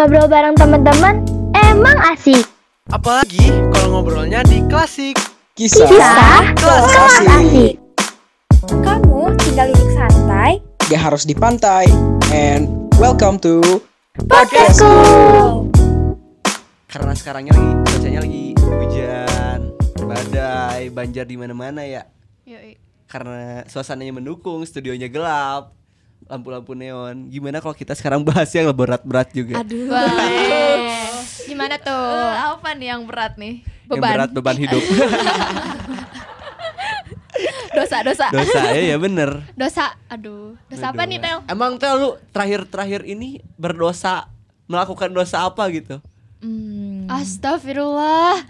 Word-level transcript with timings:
Ngobrol 0.00 0.32
bareng 0.32 0.56
teman-teman 0.56 1.20
emang 1.52 1.92
asik. 2.08 2.40
Apalagi 2.88 3.52
kalau 3.68 4.00
ngobrolnya 4.00 4.40
di 4.48 4.64
klasik. 4.64 5.12
Kisah, 5.52 5.84
Kisah 5.92 6.56
kelas 6.56 6.84
kelas 6.88 7.16
asik. 7.20 7.28
asik. 7.28 7.74
Kamu 8.80 9.28
tinggal 9.44 9.68
duduk 9.76 9.92
santai. 9.92 10.64
Gak 10.88 11.04
harus 11.04 11.28
di 11.28 11.36
pantai. 11.36 11.84
And 12.32 12.88
welcome 12.96 13.36
to 13.44 13.60
Podcastku. 14.24 15.68
Karena 16.88 17.12
sekarangnya 17.12 17.52
lagi 17.52 17.72
cuacanya 17.84 18.20
lagi 18.24 18.44
hujan, 18.56 19.60
badai, 20.00 20.88
banjir 20.96 21.28
di 21.28 21.36
mana-mana 21.36 21.84
ya. 21.84 22.08
Karena 23.04 23.68
suasananya 23.68 24.16
mendukung, 24.16 24.64
studionya 24.64 25.12
gelap, 25.12 25.76
lampu-lampu 26.30 26.72
neon. 26.72 27.26
Gimana 27.26 27.58
kalau 27.58 27.74
kita 27.74 27.92
sekarang 27.92 28.22
bahas 28.22 28.46
yang 28.48 28.70
berat-berat 28.70 29.28
juga? 29.30 29.58
Aduh. 29.58 29.90
Gimana 31.44 31.74
tuh? 31.76 31.90
Eh, 31.90 32.34
apa 32.48 32.68
nih 32.72 32.88
yang 32.88 33.02
berat 33.02 33.34
nih? 33.34 33.66
Yang 33.84 33.98
Beban. 33.98 34.10
berat 34.14 34.30
beban 34.30 34.56
hidup. 34.56 34.82
Dosa, 37.70 38.02
dosa. 38.02 38.26
Dosa 38.28 38.60
ya, 38.74 38.92
ya 38.92 38.96
bener. 38.98 39.30
Dosa. 39.54 39.94
Aduh, 40.06 40.58
dosa 40.66 40.90
apa 40.90 41.02
Aduh. 41.02 41.10
nih, 41.10 41.18
Tel? 41.18 41.38
Emang 41.48 41.72
Tel 41.78 41.94
lu 41.96 42.10
terakhir-terakhir 42.30 43.06
ini 43.06 43.40
berdosa 43.56 44.26
melakukan 44.66 45.08
dosa 45.08 45.46
apa 45.46 45.64
gitu? 45.70 46.02
Hmm, 46.42 47.06
Astagfirullah. 47.08 48.42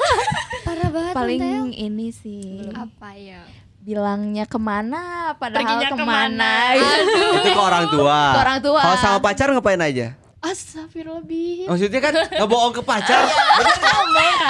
Parah 0.66 0.90
banget, 0.90 1.14
paling 1.14 1.40
Tel. 1.40 1.64
ini 1.72 2.08
sih 2.10 2.68
Apa 2.72 3.14
ya? 3.14 3.44
Bilangnya 3.84 4.48
ke 4.48 4.56
mana 4.56 5.36
padahal 5.36 5.60
Perginya 5.60 5.88
ke 5.92 5.96
mana, 6.00 6.56
ke 6.72 6.80
mana? 6.80 7.36
Itu 7.36 7.50
ke 7.52 7.62
orang 7.62 7.84
tua. 7.86 8.20
Ke 8.26 8.38
orang 8.40 8.58
tua. 8.58 8.80
Kalau 8.80 8.96
sama 8.96 9.18
pacar 9.20 9.46
ngapain 9.50 9.76
aja? 9.78 10.16
Astagfirullah, 10.40 11.20
Bi. 11.20 11.64
Maksudnya 11.64 12.00
kan 12.00 12.12
ngebohong 12.34 12.72
ke 12.72 12.82
pacar. 12.82 13.28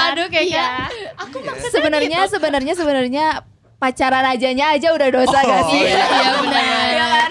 Aduh, 0.06 0.26
kayaknya. 0.28 0.86
Aku 1.18 1.38
Iya. 1.38 1.66
sebenarnya 1.68 2.18
sebenarnya 2.26 2.72
sebenarnya 2.72 3.26
pacaran 3.74 4.24
ajanya 4.28 4.70
aja 4.70 4.88
udah 4.90 5.08
dosa 5.08 5.34
Oh, 5.34 5.42
gak 5.44 5.62
sih 5.68 5.82
iya. 5.82 5.98
Iya, 5.98 6.30
benar. 6.40 6.62
Iya 6.88 7.04
kan? 7.04 7.30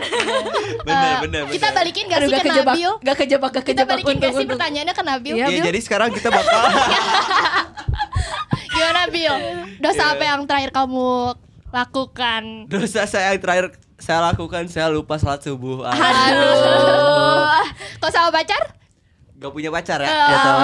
bener, 0.84 1.14
bener, 1.20 1.42
Kita 1.50 1.68
balikin 1.72 2.04
gak 2.06 2.20
Aduh, 2.20 2.28
sih 2.28 2.32
gak 2.32 2.38
ke 2.38 2.46
kejebak 2.46 2.74
Nabil? 2.74 2.92
gak 3.00 3.16
kejebak 3.18 3.50
gak 3.50 3.56
Kita 3.56 3.68
kejebak 3.74 3.90
balikin 3.90 4.12
gak 4.14 4.20
untung, 4.22 4.36
sih 4.38 4.46
pertanyaannya 4.46 4.94
ke 4.94 5.04
Nabil? 5.04 5.34
Iya. 5.34 5.46
Iya, 5.50 5.60
jadi 5.66 5.80
sekarang 5.82 6.10
kita 6.12 6.30
bakal 6.30 6.62
Gimana, 8.70 9.02
Bil? 9.08 9.36
Dosa 9.80 10.04
Iya. 10.04 10.14
apa 10.14 10.24
yang 10.26 10.42
terakhir 10.44 10.72
kamu 10.72 11.10
lakukan? 11.74 12.70
dosa 12.70 13.04
saya 13.04 13.34
yang 13.34 13.42
terakhir 13.42 13.66
saya 13.98 14.20
lakukan 14.24 14.64
saya 14.68 14.88
lupa 14.88 15.18
salat 15.18 15.42
subuh. 15.42 15.82
Aduh. 15.84 17.50
Kau 17.98 18.10
sama 18.10 18.30
pacar? 18.32 18.62
Gak 19.36 19.50
punya 19.50 19.68
pacar 19.70 19.98
ya? 19.98 20.08
Ya, 20.08 20.38
tahu. 20.40 20.60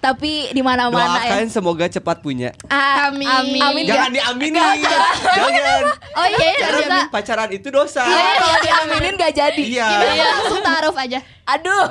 tapi 0.00 0.48
di 0.48 0.58
mana 0.58 0.88
mana 0.88 1.20
ya 1.20 1.36
Doakan 1.36 1.46
semoga 1.46 1.84
cepat 1.86 2.18
punya. 2.18 2.50
Amin. 2.66 3.28
amin 3.28 3.60
amin 3.60 3.84
Jangan 3.84 4.10
diaminin. 4.10 4.56
Jangan. 4.56 5.82
oh 6.16 6.26
iya 6.26 6.48
iya 6.48 6.58
Jangan. 6.58 6.80
dosa 6.80 7.12
Pacaran 7.12 7.50
itu 7.52 7.68
dosa. 7.68 8.02
Iya, 8.02 8.26
kalau 8.34 8.58
diaminin 8.58 9.14
gak 9.14 9.32
jadi 9.32 9.62
Iya. 9.62 9.86
Gimana? 9.92 10.24
Langsung 10.34 10.62
taruh 10.62 10.96
aja. 10.96 11.20
aduh 11.42 11.82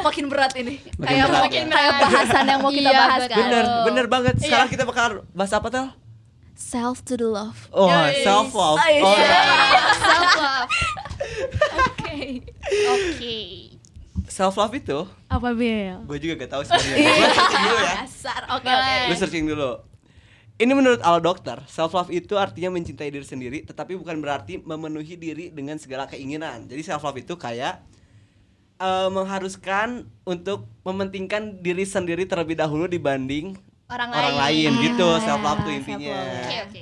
makin 0.00 0.24
berat 0.26 0.56
ini 0.56 0.80
Makin 0.96 1.04
kayak 1.06 1.26
berat 1.26 1.42
makin 1.44 1.62
ya. 1.62 1.70
kayak 1.70 1.92
bahasan 2.00 2.44
yang 2.46 2.60
mau 2.60 2.70
kita 2.70 2.80
Iya, 2.86 2.96
bahas 2.98 3.20
kan 3.22 3.36
Bener, 3.38 3.64
bener 3.84 4.06
banget. 4.06 4.34
Sekarang 4.38 4.66
Iya. 4.66 4.72
kita 4.72 4.84
bakal 4.84 5.08
bahas 5.30 5.52
apa 5.52 5.68
tel? 5.68 5.86
Self 6.62 7.02
to 7.02 7.18
the 7.18 7.26
love 7.26 7.66
Oh, 7.70 7.90
self 8.22 8.54
love. 8.54 8.78
Oh, 8.78 8.86
iya. 8.86 9.02
Oh, 9.02 9.18
Self 10.02 10.30
love. 10.36 10.68
oke 11.74 12.20
Oke. 12.88 13.38
self 14.28 14.54
love 14.54 14.72
itu 14.72 14.98
apa 15.26 15.48
Bill 15.52 16.06
gue 16.06 16.18
juga 16.20 16.34
gak 16.38 16.50
tahu 16.50 16.62
sebenarnya. 16.62 17.04
Gue 17.04 17.28
searching 17.36 17.60
dulu 17.60 17.78
ya. 17.78 17.94
dasar 17.98 18.40
oke 18.48 18.68
oke 18.68 18.96
Lu 19.02 19.14
searching 19.14 19.46
dulu. 19.46 19.72
Ini 20.52 20.72
menurut 20.72 21.00
Al 21.02 21.18
Dokter, 21.18 21.58
self 21.66 21.90
love 21.90 22.08
itu 22.08 22.38
artinya 22.38 22.70
mencintai 22.70 23.10
diri 23.10 23.26
sendiri, 23.26 23.58
tetapi 23.62 23.98
bukan 23.98 24.22
berarti 24.22 24.62
memenuhi 24.62 25.16
diri 25.16 25.50
dengan 25.50 25.74
segala 25.74 26.06
keinginan. 26.06 26.70
Jadi 26.70 26.82
self 26.82 27.02
love 27.02 27.18
itu 27.18 27.34
kayak 27.34 27.82
eh, 28.78 29.08
mengharuskan 29.10 30.06
untuk 30.22 30.70
mementingkan 30.82 31.58
diri 31.58 31.82
sendiri 31.82 32.24
terlebih 32.24 32.54
dahulu 32.54 32.86
dibanding 32.86 33.58
Orang, 33.92 34.08
orang 34.08 34.34
lain 34.40 34.72
lain. 34.72 34.72
gitu. 34.82 35.08
Self 35.20 35.40
love 35.40 35.60
tuh 35.60 35.70
intinya. 35.70 36.16
Oke, 36.40 36.56
oke. 36.64 36.80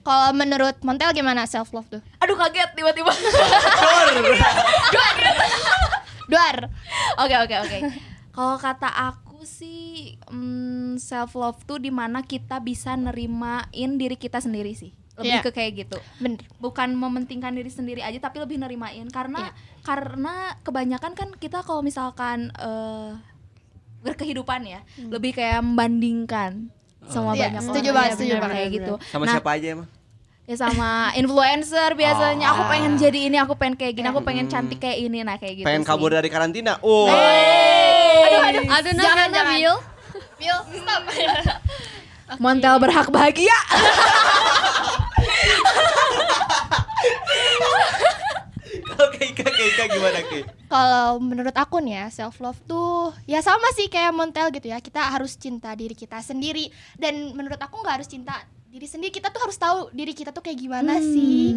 Kalau 0.00 0.28
menurut 0.32 0.76
Montel 0.80 1.10
gimana 1.12 1.44
self 1.44 1.72
love 1.72 1.88
tuh? 1.88 1.98
aduh 2.20 2.36
kaget 2.38 2.70
tiba-tiba 2.72 3.08
Duar. 6.24 6.56
oke 7.18 7.34
oke 7.38 7.54
oke 7.58 7.78
kalau 8.30 8.56
kata 8.56 8.88
aku 8.88 9.44
sih 9.44 10.16
self 10.98 11.32
love 11.34 11.60
tuh 11.62 11.76
di 11.76 11.88
mana 11.88 12.20
kita 12.20 12.58
bisa 12.58 12.96
nerimain 12.96 13.64
diri 13.94 14.16
kita 14.16 14.40
sendiri 14.40 14.72
sih 14.72 14.92
lebih 15.14 15.30
Iya. 15.30 15.40
ke 15.40 15.50
kayak 15.52 15.72
gitu 15.78 15.98
Bener. 16.18 16.42
bukan 16.58 16.90
mementingkan 16.92 17.54
diri 17.54 17.68
sendiri 17.68 18.00
aja 18.00 18.18
tapi 18.18 18.40
lebih 18.40 18.58
nerimain 18.58 19.06
karena 19.06 19.54
karena 19.80 20.52
kebanyakan 20.60 21.12
kan 21.12 21.28
kita 21.34 21.62
kalau 21.62 21.80
misalkan 21.80 22.50
eh 22.54 23.14
berkehidupan 24.04 24.60
ya 24.62 24.80
lebih 25.00 25.32
kayak 25.32 25.58
membandingkan 25.58 26.68
sama 27.04 27.32
Iya, 27.32 27.48
banyak 27.50 27.62
setuju 27.62 27.88
orang 27.88 27.96
banget, 27.96 28.04
ya, 28.06 28.14
setuju 28.14 28.34
banget. 28.34 28.54
kayak 28.54 28.68
gitu 28.70 28.94
Sama 29.06 29.22
Nah, 29.22 29.32
siapa 29.34 29.50
aja 29.50 29.66
emang? 29.72 29.88
ya 30.44 30.56
sama 30.58 30.90
influencer 31.14 31.90
biasanya 31.94 32.46
aku 32.46 32.62
Ah. 32.62 32.70
pengen 32.70 32.92
jadi 32.94 33.20
ini 33.24 33.36
aku 33.38 33.52
pengen 33.54 33.74
kayak 33.74 33.92
gini 33.94 34.06
aku 34.06 34.20
pengen 34.20 34.44
cantik 34.44 34.76
kayak 34.78 34.98
ini 35.00 35.20
nah 35.20 35.36
kayak 35.36 35.54
gitu 35.56 35.64
Pengen 35.64 35.80
sih. 35.80 35.88
kabur 35.88 36.10
dari 36.10 36.28
karantina. 36.28 36.76
Oh. 36.80 37.08
Aduh, 37.08 38.40
aduh, 38.42 38.62
Aduh, 38.70 38.92
nah, 38.92 39.02
jangan, 39.02 39.26
nah, 39.26 39.36
jangan. 39.40 39.56
Bil. 39.56 39.74
Bil, 40.36 40.58
stop. 40.78 41.02
Montel 42.36 42.76
berhak 42.76 43.08
bahagia 43.08 43.52
Keika, 49.14 49.46
Keika 49.46 49.84
gimana 49.86 50.20
Keika? 50.26 50.50
Kalau 50.66 51.22
menurut 51.22 51.54
aku 51.54 51.78
nih 51.78 52.02
ya 52.02 52.06
self 52.10 52.42
love 52.42 52.58
tuh 52.66 53.14
ya 53.30 53.38
sama 53.40 53.70
sih 53.78 53.86
kayak 53.86 54.10
Montel 54.10 54.50
gitu 54.50 54.68
ya. 54.70 54.82
Kita 54.82 55.14
harus 55.14 55.38
cinta 55.38 55.70
diri 55.78 55.94
kita 55.94 56.18
sendiri 56.18 56.68
dan 56.98 57.32
menurut 57.38 57.58
aku 57.62 57.80
nggak 57.80 58.02
harus 58.02 58.10
cinta 58.10 58.42
diri 58.74 58.86
sendiri. 58.90 59.14
Kita 59.14 59.30
tuh 59.30 59.40
harus 59.46 59.54
tahu 59.54 59.78
diri 59.94 60.10
kita 60.10 60.34
tuh 60.34 60.42
kayak 60.42 60.58
gimana 60.58 60.98
sih. 60.98 61.54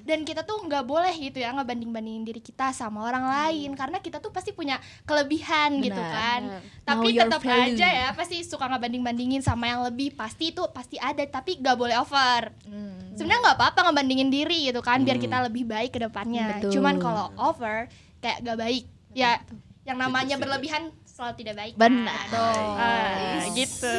Dan 0.00 0.22
kita 0.26 0.42
tuh 0.46 0.62
nggak 0.64 0.86
boleh 0.86 1.12
gitu 1.18 1.38
ya 1.42 1.50
ngebanding 1.54 1.90
bandingin 1.90 2.24
diri 2.24 2.42
kita 2.42 2.72
sama 2.74 3.04
orang 3.04 3.26
lain 3.26 3.74
karena 3.74 3.98
kita 4.00 4.18
tuh 4.18 4.30
pasti 4.30 4.50
punya 4.54 4.78
kelebihan 5.04 5.82
gitu 5.82 5.98
Benar. 5.98 6.14
kan. 6.14 6.40
Know 6.46 6.62
Tapi 6.86 7.06
tetap 7.14 7.42
aja 7.44 7.88
ya 7.90 8.08
pasti 8.14 8.42
suka 8.42 8.70
ngebanding 8.70 9.02
bandingin 9.02 9.42
sama 9.42 9.70
yang 9.70 9.82
lebih 9.86 10.14
pasti 10.14 10.50
itu 10.50 10.62
pasti 10.70 10.96
ada 10.98 11.22
tapi 11.26 11.58
nggak 11.58 11.76
boleh 11.76 11.98
over. 11.98 12.54
Hmm. 12.66 13.00
sebenarnya 13.20 13.52
nggak 13.52 13.58
apa-apa 13.60 13.80
ngebandingin 13.90 14.30
diri 14.32 14.58
gitu 14.72 14.80
kan 14.80 15.04
biar 15.04 15.20
kita 15.20 15.44
lebih 15.44 15.68
baik 15.68 15.92
ke 15.92 16.00
depannya 16.00 16.56
Betul. 16.56 16.80
cuman 16.80 16.96
kalau 16.96 17.26
over 17.36 17.84
kayak 18.24 18.40
gak 18.40 18.56
baik 18.56 18.84
ya 19.12 19.44
yang 19.84 20.00
namanya 20.00 20.40
berlebihan 20.40 20.88
selalu 21.04 21.44
tidak 21.44 21.54
baik 21.60 21.74
Benar. 21.76 22.24
kan? 22.32 22.56
Ah, 22.80 23.44
gitu 23.52 23.96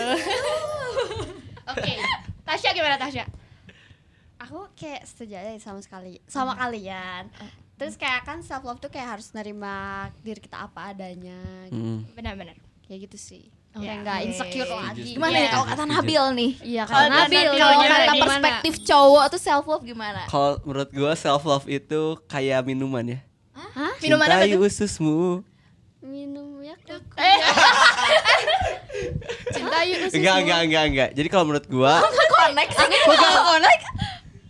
oke 1.73 1.93
Tasya 2.71 2.79
gimana 2.79 2.95
Tasya 2.97 3.25
aku 4.39 4.59
kayak 4.73 5.03
setuju 5.03 5.35
aja 5.35 5.51
sama 5.59 5.79
sekali 5.79 6.23
sama 6.25 6.55
kalian 6.55 7.27
terus 7.75 7.93
kayak 7.93 8.23
kan 8.23 8.39
self 8.39 8.63
love 8.63 8.79
tuh 8.79 8.87
kayak 8.87 9.11
harus 9.11 9.31
nerima 9.31 9.75
diri 10.17 10.37
kita 10.37 10.63
apa 10.63 10.89
adanya 10.89 11.35
gitu. 11.67 11.75
Hmm. 11.75 12.07
benar-benar 12.11 12.55
kayak 12.81 13.05
gitu 13.05 13.19
sih 13.19 13.45
Ya, 13.71 13.79
kayak 13.81 13.97
nggak 13.97 14.17
oke. 14.17 14.25
insecure 14.25 14.65
Setuju, 14.65 14.83
lagi 14.83 15.01
gimana 15.09 15.31
Iya. 15.31 15.39
nih 15.39 15.49
kalau 15.49 15.65
kata 15.65 15.83
Nabil 15.85 16.23
nih 16.33 16.51
iya 16.61 16.83
Kalau 16.83 16.99
karena 17.01 17.15
Nabil, 17.17 17.39
kalau 17.39 17.55
gimana, 17.73 17.87
kata 17.87 18.03
gimana? 18.03 18.19
perspektif 18.25 18.73
cowok 18.83 19.25
tuh 19.27 19.41
self 19.41 19.65
love 19.65 19.83
gimana 19.85 20.21
Kalau 20.25 20.51
menurut 20.61 20.89
gua 20.91 21.11
self 21.13 21.43
love 21.43 21.67
itu 21.67 22.01
kayak 22.25 22.59
minuman 22.61 23.03
ya. 23.09 23.19
minuman 23.97 24.25
apa 24.25 24.43
Cintai 24.43 24.51
tuh 24.51 24.61
ususmu. 24.61 25.19
minum 26.01 26.59
ya 26.59 26.75
eh 27.21 27.37
cinta 29.51 29.77
yuk 29.81 29.97
ususmu. 30.03 30.17
Enggak, 30.17 30.35
enggak, 30.41 30.59
enggak, 30.61 30.83
enggak. 30.85 31.09
Jadi 31.13 31.27
kalau 31.29 31.45
menurut 31.45 31.67
gua, 31.67 31.93
connect 32.51 32.71
sih 32.71 32.99
connect 33.47 33.83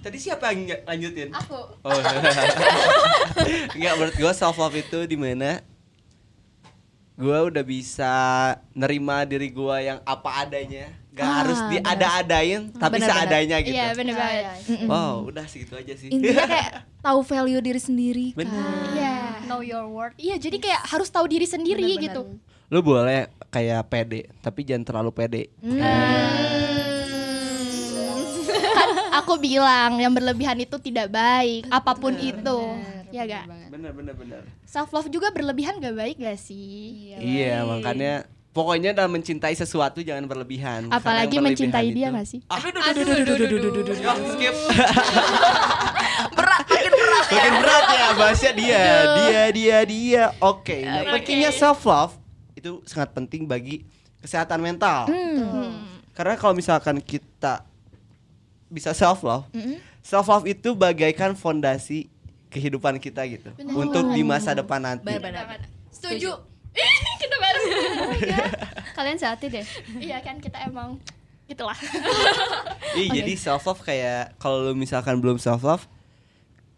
tadi 0.02 0.18
siapa 0.18 0.50
yang 0.50 0.66
lanjutin? 0.82 1.30
aku 1.30 1.58
Oh. 1.80 1.94
enggak, 3.78 3.94
menurut 3.96 4.16
gua 4.16 4.34
self 4.34 4.58
love 4.58 4.74
itu 4.74 5.06
di 5.06 5.14
mana 5.14 5.62
gua 7.14 7.46
udah 7.46 7.62
bisa 7.62 8.14
nerima 8.72 9.22
diri 9.24 9.48
gua 9.48 9.78
yang 9.78 10.00
apa 10.02 10.42
adanya. 10.42 10.90
Gak 11.12 11.22
Ah, 11.22 11.44
harus 11.44 11.60
diada-adain, 11.68 12.72
tapi 12.72 12.96
benar. 12.96 13.12
seadanya 13.14 13.60
gitu. 13.60 13.76
iya 13.76 13.92
benar 13.92 14.16
banget 14.16 14.88
Wow, 14.88 15.28
udah 15.28 15.44
segitu 15.44 15.76
aja 15.76 15.92
sih. 15.92 16.08
intinya 16.08 16.48
kayak 16.48 16.72
tahu 17.06 17.20
value 17.22 17.60
diri 17.60 17.78
sendiri 17.78 18.28
kan 18.32 18.48
Bener. 18.48 18.64
iya 18.96 19.16
know 19.44 19.60
your 19.60 19.84
worth 19.86 20.16
iya 20.16 20.40
jadi 20.40 20.56
kayak 20.56 20.82
harus 20.88 21.12
tahu 21.12 21.28
diri 21.28 21.44
sendiri 21.44 21.84
Bener-bener. 21.84 22.06
gitu 22.08 22.22
Lu 22.72 22.80
boleh 22.80 23.28
kayak 23.46 23.84
pede, 23.86 24.32
tapi 24.40 24.64
jangan 24.64 24.88
terlalu 24.88 25.12
pede. 25.12 25.44
kan 25.60 26.71
aku 29.22 29.38
bilang 29.38 29.96
yang 29.96 30.10
berlebihan 30.10 30.58
itu 30.58 30.76
tidak 30.78 31.08
baik 31.08 31.70
apa 31.70 31.94
pun 31.94 32.14
itu. 32.14 32.60
Iya 33.08 33.24
gak? 33.26 33.46
bener 33.68 33.92
bener 33.92 34.16
bener 34.16 34.42
Self 34.64 34.90
love 34.90 35.08
juga 35.08 35.30
berlebihan 35.30 35.78
gak 35.78 35.94
baik 35.94 36.16
gak 36.18 36.36
sih? 36.36 37.12
iya. 37.14 37.62
Makanya 37.62 38.24
pokoknya 38.50 38.92
dalam 38.92 39.12
mencintai 39.12 39.52
sesuatu 39.52 40.00
jangan 40.00 40.26
berlebihan. 40.26 40.88
Apalagi 40.88 41.38
mencintai 41.38 41.92
dia 41.92 42.08
gak 42.10 42.24
sih? 42.26 42.40
aduh 42.48 42.72
aduh 42.72 43.04
aduh 43.04 43.16
aduh 43.16 43.36
aduh 43.36 43.58
aduh 43.58 43.70
aduh 43.70 43.84
aduh 43.84 43.96
Ya, 43.98 44.14
skip. 44.28 44.56
Berat 46.32 46.64
makin 46.64 46.92
berat 46.94 47.26
ya. 47.26 47.36
makin 47.36 47.54
berat 47.60 47.86
ya 47.90 48.08
bahasnya 48.14 48.52
dia 48.54 48.84
dia 49.18 49.42
dia 49.52 49.78
dia. 49.84 50.24
Oke 50.40 50.84
nah, 50.84 51.04
pentingnya 51.10 51.52
self 51.52 51.84
love 51.84 52.14
itu 52.54 52.80
sangat 52.86 53.12
penting 53.12 53.44
bagi 53.44 53.84
kesehatan 54.20 54.62
mental. 54.62 55.10
Karena 56.12 56.36
kalau 56.36 56.54
misalkan 56.54 57.00
kita 57.00 57.64
bisa 58.72 58.92
self 58.92 59.22
love 59.22 59.46
self 60.02 60.26
love 60.26 60.48
itu 60.48 60.72
bagaikan 60.74 61.36
fondasi 61.36 62.08
kehidupan 62.48 62.98
kita 62.98 63.22
gitu 63.26 63.52
untuk 63.72 64.10
di 64.10 64.24
masa 64.24 64.52
depan 64.52 64.80
nanti 64.80 65.06
benar-benar 65.06 65.68
Setuju. 65.92 66.32
kita 67.22 67.36
bareng. 67.38 67.64
Kalian 68.98 69.18
sehati 69.18 69.48
deh. 69.48 69.66
Iya 70.00 70.18
kan 70.20 70.40
kita 70.40 70.66
emang 70.66 70.98
gitulah. 71.46 71.76
Iya, 72.96 73.22
jadi 73.22 73.34
self 73.36 73.64
love 73.64 73.82
kayak 73.82 74.34
kalau 74.36 74.66
lu 74.66 74.74
misalkan 74.74 75.20
belum 75.20 75.36
self 75.36 75.62
love 75.62 75.86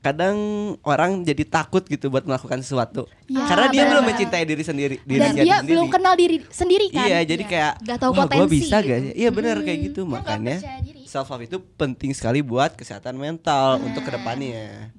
kadang 0.02 0.36
orang 0.84 1.24
jadi 1.24 1.48
takut 1.48 1.80
gitu 1.82 2.12
buat 2.12 2.28
melakukan 2.28 2.60
sesuatu 2.60 3.08
Iya, 3.24 3.48
karena 3.48 3.66
dia 3.72 3.84
belum 3.88 4.04
benar. 4.04 4.10
mencintai 4.12 4.44
diri 4.44 4.60
sendiri 4.62 4.96
Dan 4.98 5.08
dirinya 5.08 5.32
dia 5.40 5.56
sendiri. 5.56 5.72
belum 5.72 5.88
kenal 5.88 6.14
diri 6.14 6.38
sendiri 6.44 6.86
kan? 6.92 7.08
iya 7.08 7.20
jadi 7.24 7.44
kayak 7.46 7.74
Nggak 7.80 7.98
tahu 7.98 8.12
wah 8.12 8.18
gua 8.20 8.26
potensi 8.28 8.52
bisa 8.60 8.78
gitu." 8.78 8.90
gak 8.90 9.00
sih 9.00 9.12
iya 9.16 9.30
benar 9.32 9.56
kayak 9.64 9.80
gitu 9.82 10.02
makanya 10.04 10.60
percaya 10.60 10.80
diri. 10.84 10.93
Self 11.06 11.28
love 11.28 11.42
itu 11.42 11.58
penting 11.74 12.12
sekali 12.12 12.40
buat 12.40 12.74
kesehatan 12.74 13.14
mental 13.14 13.80
untuk 13.80 14.02
ke 14.02 14.12
depannya 14.12 14.92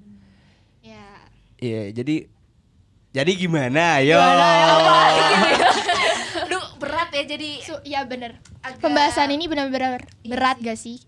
Ya. 0.81 1.05
iya 1.56 1.83
jadi 1.91 2.29
jadi 3.11 3.33
gimana 3.33 4.01
yo 4.01 4.19
Aduh 6.37 6.65
berat 6.77 7.09
ya 7.11 7.25
jadi 7.27 7.51
Su- 7.59 7.81
ya 7.83 8.03
bener. 8.03 8.37
Agak- 8.61 8.81
Pembahasan 8.81 9.31
ini 9.31 9.47
benar-benar 9.47 9.97
berat 10.21 10.59
gak 10.59 10.77
sih? 10.77 11.01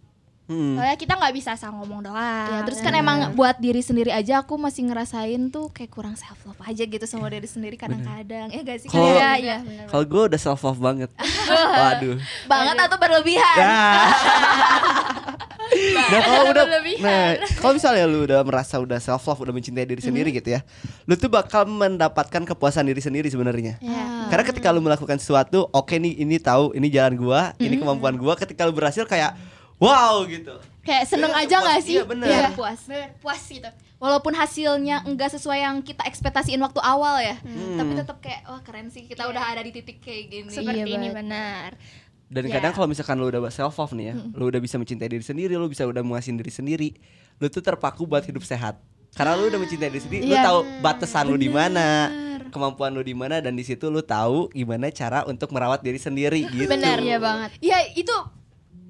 Hmm. 0.47 0.79
Soalnya 0.79 0.95
kita 0.95 1.19
nggak 1.19 1.35
bisa 1.35 1.59
asal 1.59 1.75
ngomong 1.75 2.07
doang. 2.07 2.49
Ya, 2.55 2.63
terus 2.63 2.79
kan 2.79 2.95
emang 2.95 3.35
buat 3.35 3.59
diri 3.59 3.83
sendiri 3.83 4.15
aja 4.15 4.41
aku 4.41 4.55
masih 4.55 4.87
ngerasain 4.87 5.51
tuh 5.51 5.75
kayak 5.75 5.91
kurang 5.91 6.15
self 6.15 6.39
love 6.47 6.63
aja 6.63 6.87
gitu 6.87 7.03
sama 7.03 7.27
diri 7.27 7.51
sendiri 7.51 7.75
kadang-kadang. 7.75 8.55
Ya 8.55 8.63
gak 8.63 8.79
sih? 8.79 8.87
Kalau- 8.87 9.11
Kayak 9.11 9.35
iya. 9.43 9.57
kalau 9.91 10.07
gue 10.07 10.23
udah 10.31 10.39
self 10.39 10.63
love 10.63 10.79
banget 10.79 11.11
waduh 11.83 12.17
banget 12.47 12.77
atau 12.79 12.97
berlebihan? 12.97 13.59
Nah, 13.59 14.07
nah 16.15 16.21
kalau 16.23 16.45
udah, 16.55 16.65
berlebihan. 16.65 17.03
nah 17.03 17.27
kalau 17.59 17.73
misalnya 17.75 18.07
lu 18.07 18.23
udah 18.23 18.41
merasa 18.47 18.79
udah 18.79 19.03
self 19.03 19.27
love, 19.27 19.43
udah 19.43 19.51
mencintai 19.51 19.83
diri 19.83 19.99
sendiri 19.99 20.31
gitu 20.31 20.55
ya, 20.55 20.63
lu 21.05 21.19
tuh 21.19 21.27
bakal 21.27 21.67
mendapatkan 21.67 22.47
kepuasan 22.47 22.87
diri 22.87 23.03
sendiri 23.03 23.27
sebenarnya. 23.27 23.83
Ya. 23.83 24.31
Karena 24.31 24.47
ketika 24.47 24.71
lu 24.71 24.79
melakukan 24.79 25.19
sesuatu, 25.19 25.67
oke 25.71 25.95
nih 25.99 26.19
ini 26.19 26.39
tahu, 26.39 26.75
ini 26.75 26.87
jalan 26.87 27.19
gua, 27.19 27.51
ini 27.59 27.79
kemampuan 27.79 28.15
gua. 28.15 28.39
Ketika 28.39 28.63
lu 28.63 28.75
berhasil 28.75 29.03
kayak 29.07 29.35
wow 29.79 30.25
gitu. 30.25 30.55
Kayak 30.81 31.05
seneng 31.07 31.31
Iya, 31.31 31.43
aja 31.43 31.57
puas. 31.57 31.67
gak 31.67 31.81
sih? 31.83 31.95
Iya, 31.95 32.05
bener. 32.05 32.29
Iya. 32.29 32.49
Puas. 32.53 32.81
Bener, 32.87 33.09
puas 33.19 33.43
gitu. 33.43 33.71
Walaupun 33.97 34.33
hasilnya 34.33 35.03
enggak 35.03 35.33
sesuai 35.33 35.59
yang 35.59 35.81
kita 35.81 36.05
ekspektasiin 36.05 36.61
waktu 36.61 36.79
awal 36.79 37.17
ya, 37.19 37.37
Hmm. 37.39 37.75
tapi 37.75 37.93
tetap 37.95 38.21
kayak 38.21 38.45
wah 38.45 38.61
keren 38.61 38.87
sih 38.87 39.05
kita 39.05 39.25
udah 39.25 39.43
ada 39.51 39.61
di 39.61 39.73
titik 39.73 39.99
kayak 39.99 40.25
gini. 40.29 40.53
Seperti 40.53 40.85
Iya, 40.85 40.95
ini 40.95 41.09
benar. 41.11 41.81
Dan 42.27 42.45
Ya. 42.45 42.59
kadang 42.59 42.73
kalau 42.73 42.87
misalkan 42.87 43.17
lu 43.17 43.27
udah 43.27 43.49
self 43.49 43.73
love 43.75 43.95
nih 43.95 44.11
ya, 44.11 44.15
lu 44.31 44.45
udah 44.47 44.59
bisa 44.59 44.77
mencintai 44.77 45.09
diri 45.09 45.23
sendiri, 45.23 45.55
lu 45.55 45.65
bisa 45.67 45.83
udah 45.83 46.03
menguasain 46.03 46.35
diri 46.35 46.51
sendiri, 46.51 46.89
lu 47.37 47.49
tuh 47.49 47.61
terpaku 47.61 48.05
buat 48.05 48.21
hidup 48.21 48.43
sehat. 48.43 48.77
Karena 49.11 49.33
lu 49.33 49.49
udah 49.49 49.57
mencintai 49.57 49.89
diri 49.89 50.03
sendiri, 50.03 50.23
lu 50.25 50.35
Iya. 50.35 50.45
tahu 50.45 50.59
batasan 50.83 51.25
lu 51.25 51.39
di 51.39 51.49
mana, 51.49 52.13
kemampuan 52.47 52.93
lu 52.93 53.01
di 53.01 53.13
mana 53.13 53.41
dan 53.41 53.53
di 53.53 53.63
situ 53.63 53.89
lu 53.89 54.01
tahu 54.01 54.51
gimana 54.51 54.91
cara 54.91 55.25
untuk 55.25 55.49
merawat 55.51 55.81
diri 55.81 55.97
sendiri 55.97 56.45
gitu. 56.47 56.69
Benar. 56.69 57.01
Iya 57.01 57.17
banget. 57.17 57.51
Iya 57.59 57.79
itu 57.93 58.13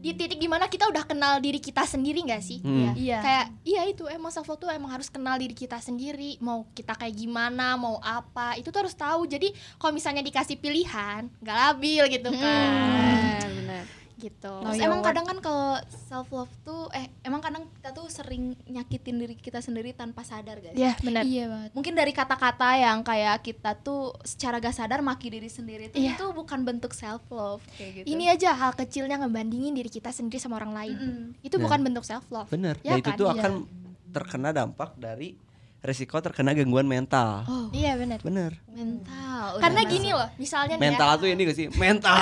di 0.07 0.15
titik 0.15 0.39
di 0.39 0.47
mana 0.47 0.71
kita 0.71 0.87
udah 0.87 1.03
kenal 1.03 1.43
diri 1.43 1.59
kita 1.59 1.83
sendiri 1.83 2.23
gak 2.23 2.39
sih? 2.39 2.63
Hmm. 2.63 2.95
Iya. 2.95 3.19
Kayak 3.19 3.47
iya 3.67 3.83
itu 3.91 4.07
emang 4.07 4.31
self 4.31 4.47
love 4.47 4.63
tuh 4.63 4.71
emang 4.71 4.95
harus 4.95 5.11
kenal 5.11 5.35
diri 5.35 5.51
kita 5.51 5.83
sendiri. 5.83 6.39
Mau 6.39 6.63
kita 6.71 6.95
kayak 6.95 7.11
gimana, 7.19 7.75
mau 7.75 7.99
apa, 7.99 8.55
itu 8.55 8.71
tuh 8.71 8.87
harus 8.87 8.95
tahu. 8.95 9.27
Jadi 9.27 9.51
kalau 9.83 9.91
misalnya 9.91 10.23
dikasih 10.23 10.63
pilihan, 10.63 11.27
nggak 11.43 11.57
labil 11.59 12.07
gitu 12.15 12.31
kan. 12.31 12.71
Benar, 12.71 13.51
benar. 13.51 13.85
Gitu. 14.17 14.49
Terus 14.65 14.81
emang 14.81 15.05
kadang 15.05 15.25
kan 15.25 15.39
kalau 15.39 15.77
self 16.09 16.33
love 16.33 16.49
tuh 16.61 16.89
eh 16.91 17.13
emang 17.21 17.39
kadang 17.39 17.69
kita 17.71 17.93
tuh 17.93 18.09
sering 18.09 18.57
nyakitin 18.65 19.13
diri 19.15 19.35
kita 19.37 19.61
sendiri 19.61 19.93
tanpa 19.93 20.25
sadar 20.25 20.57
guys. 20.59 20.73
Iya 20.73 20.97
benar. 20.99 21.23
Iya 21.23 21.45
banget. 21.47 21.71
Mungkin 21.77 21.93
dari 21.93 22.13
kata-kata 22.13 22.69
yang 22.77 23.05
kayak 23.05 23.45
kita 23.45 23.77
tuh 23.77 24.17
secara 24.25 24.57
gak 24.57 24.73
sadar 24.73 25.05
maki 25.05 25.29
diri 25.29 25.47
sendiri 25.47 25.89
tuh 25.89 26.01
Iya. 26.01 26.17
itu 26.17 26.25
bukan 26.33 26.65
bentuk 26.65 26.91
self 26.91 27.21
love 27.29 27.61
kayak 27.77 28.03
gitu. 28.03 28.07
Ini 28.09 28.25
aja 28.33 28.57
hal 28.57 28.73
kecilnya 28.73 29.21
ngebandingin 29.21 29.77
diri 29.77 29.93
kita 29.93 30.09
sendiri 30.09 30.41
sama 30.41 30.57
orang 30.57 30.73
lain. 30.73 30.97
Mm-mm. 30.97 31.45
Itu 31.45 31.61
Nah. 31.61 31.69
bukan 31.69 31.81
bentuk 31.85 32.03
self 32.03 32.25
love. 32.29 32.49
Bener. 32.49 32.81
Ya 32.81 32.97
nah 32.97 32.99
itu 32.99 33.11
kan? 33.13 33.17
tuh 33.17 33.29
Iya. 33.29 33.37
akan 33.37 33.53
terkena 34.09 34.49
dampak 34.51 34.97
dari 34.97 35.37
resiko 35.87 36.19
terkena 36.19 36.51
gangguan 36.51 36.85
mental. 36.85 37.47
Oh, 37.47 37.71
Iya 37.71 37.95
benar. 37.95 38.19
Bener. 38.21 38.53
mental. 38.69 39.47
udah 39.53 39.63
Karena 39.63 39.81
masuk. 39.81 39.93
gini 39.93 40.11
loh, 40.11 40.29
misalnya 40.37 40.75
nih 40.75 40.81
ya, 40.81 40.91
Mental 40.91 41.11
tuh 41.15 41.27
ini 41.29 41.41
gak 41.41 41.57
sih? 41.57 41.67
Mental. 41.79 42.19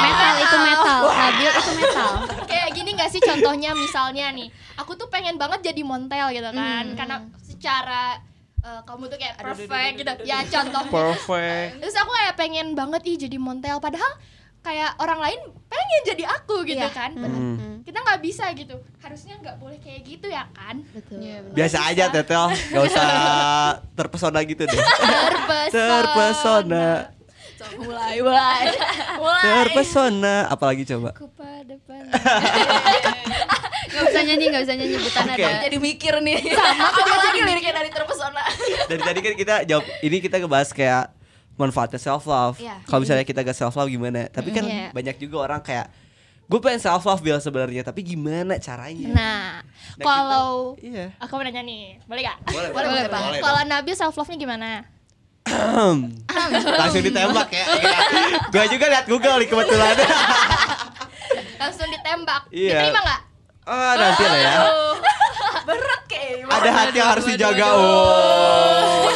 Metal 0.00 0.34
itu 0.40 0.56
metal. 0.58 1.00
Stabil 1.06 1.50
itu 1.52 1.72
metal. 1.76 2.10
kayak 2.50 2.68
gini 2.72 2.90
gak 2.94 3.10
sih 3.10 3.20
contohnya 3.20 3.70
misalnya 3.74 4.26
nih 4.30 4.48
aku 4.74 4.92
tuh 4.94 5.06
pengen 5.06 5.36
banget 5.36 5.60
jadi 5.64 5.82
montel 5.82 6.26
gitu 6.30 6.50
kan 6.50 6.84
Hmm. 6.84 6.96
karena 6.96 7.16
secara 7.38 8.18
eh, 8.58 8.80
kamu 8.82 9.06
tuh 9.06 9.18
kayak 9.18 9.34
Aduh, 9.36 9.44
aduh, 9.44 9.56
perfect 9.60 9.76
aduh, 9.86 9.98
gitu 10.00 10.10
aduh, 10.10 10.24
ya 10.24 10.38
contoh 10.42 10.82
Perfect. 10.88 11.70
terus 11.78 11.94
aku 11.94 12.10
kayak 12.10 12.34
pengen 12.34 12.66
banget 12.72 13.02
ih 13.04 13.16
jadi 13.18 13.36
montel 13.36 13.76
padahal 13.78 14.12
kayak 14.60 14.96
orang 14.96 15.20
lain 15.20 15.40
pengen 15.66 16.00
jadi 16.06 16.24
aku 16.26 16.64
gitu 16.64 16.80
Iya, 16.80 16.88
kan 16.90 17.12
Hmm. 17.14 17.73
Kita 17.84 18.00
nggak 18.00 18.20
bisa 18.20 18.48
gitu 18.50 18.74
harusnya 18.98 19.36
nggak 19.38 19.56
boleh 19.56 19.76
kayak 19.76 20.00
gitu 20.02 20.26
ya 20.26 20.48
kan 20.50 20.80
Betul. 20.90 21.20
Biasa 21.52 21.78
aja 21.84 22.08
Tetel, 22.08 22.44
gak 22.70 22.82
usah 22.82 23.08
terpesona 23.96 24.40
gitu 24.42 24.62
deh. 24.62 24.72
terpesona 24.72 25.68
Terpesona, 25.70 26.88
So, 27.54 27.64
mulai 27.78 28.18
mulai. 28.18 28.66
mulai. 29.14 29.42
terpesona. 29.62 30.48
Apalagi 30.48 30.82
coba? 30.84 31.14
Kupa 31.14 31.62
depan. 31.62 32.02
Gak 33.86 34.02
usah 34.04 34.22
nyanyi, 34.22 34.50
gak 34.50 34.62
usah 34.64 34.74
nyanyi 34.74 34.96
butan 34.98 35.22
Oke. 35.24 35.38
ada. 35.38 35.62
Jadi 35.62 35.76
mikir 35.78 36.14
nih. 36.20 36.38
Sama 36.50 36.88
apalagi 36.90 37.40
liriknya 37.40 37.72
dari 37.74 37.90
terpesona. 37.90 38.42
Dari 38.84 39.00
tadi 39.00 39.18
kan 39.20 39.34
kita 39.34 39.54
jawab, 39.64 39.84
ini 40.00 40.16
kita 40.18 40.36
ngebahas 40.38 40.70
kayak 40.70 41.04
manfaatnya 41.54 41.96
self 41.96 42.26
love. 42.26 42.58
Iya. 42.58 42.82
Kalau 42.82 43.00
misalnya 43.00 43.22
kita 43.22 43.40
gak 43.40 43.54
self 43.54 43.72
love 43.72 43.86
gimana? 43.86 44.26
Tapi 44.26 44.50
kan 44.50 44.64
Iya. 44.64 44.90
banyak 44.90 45.16
juga 45.16 45.36
orang 45.44 45.60
kayak 45.60 45.86
gue 46.44 46.58
pengen 46.58 46.76
self 46.78 47.02
love 47.02 47.20
biar 47.20 47.38
sebenarnya, 47.38 47.80
tapi 47.80 48.02
gimana 48.02 48.56
caranya? 48.58 49.08
nah 49.08 49.50
Nah, 49.90 50.00
kalau 50.00 50.74
kita- 50.74 50.84
iya. 50.84 51.06
aku 51.16 51.32
mau 51.32 51.42
nanya 51.42 51.60
nih 51.60 51.96
boleh 52.04 52.22
gak 52.22 52.36
Boleh, 52.46 52.68
Boleh, 52.68 52.88
boleh, 52.90 53.04
Pak. 53.06 53.20
boleh. 53.22 53.40
kalau 53.40 53.60
Nabil 53.64 53.94
self 53.94 54.12
love 54.12 54.26
nya 54.26 54.38
gimana 54.38 54.70
Langsung 56.74 57.00
ditembak 57.00 57.48
ya. 57.48 57.64
Gue 58.48 58.64
juga 58.66 58.84
lihat 58.88 59.04
Google 59.04 59.36
nih 59.38 59.46
kebetulan. 59.46 59.92
langsung 61.60 61.84
ditembak 61.86 62.42
Iya. 62.50 62.80
diterima 62.82 63.00
nggak 63.02 63.20
Ah, 63.64 63.92
nanti 63.94 64.22
lah 64.22 64.36
ya. 64.36 64.56
Berat 65.62 66.02
kayak 66.04 66.44
Ada 66.46 66.70
hati 66.70 66.96
yang 66.96 67.08
harus 67.08 67.24
dijaga. 67.24 67.66
Oh. 67.70 69.08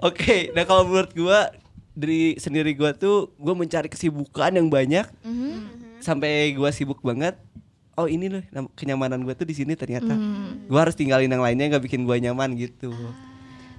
Oke, 0.02 0.50
nah 0.50 0.62
kalau 0.62 0.82
menurut 0.84 1.12
gua 1.12 1.50
dari 1.96 2.36
sendiri 2.36 2.76
gua 2.76 2.92
tuh 2.92 3.32
gua 3.40 3.56
mencari 3.56 3.88
kesibukan 3.88 4.52
yang 4.52 4.68
banyak 4.68 5.08
sampai 6.04 6.52
gua 6.52 6.68
sibuk 6.68 7.00
banget. 7.00 7.40
Oh 7.96 8.04
ini 8.04 8.28
loh 8.28 8.44
kenyamanan 8.76 9.24
gua 9.24 9.32
tuh 9.32 9.48
di 9.48 9.56
sini 9.56 9.72
ternyata. 9.72 10.12
Gua 10.68 10.84
harus 10.84 10.92
tinggalin 10.92 11.32
yang 11.32 11.40
lainnya 11.40 11.72
nggak 11.72 11.88
bikin 11.88 12.04
gua 12.04 12.20
nyaman 12.20 12.52
gitu. 12.60 12.92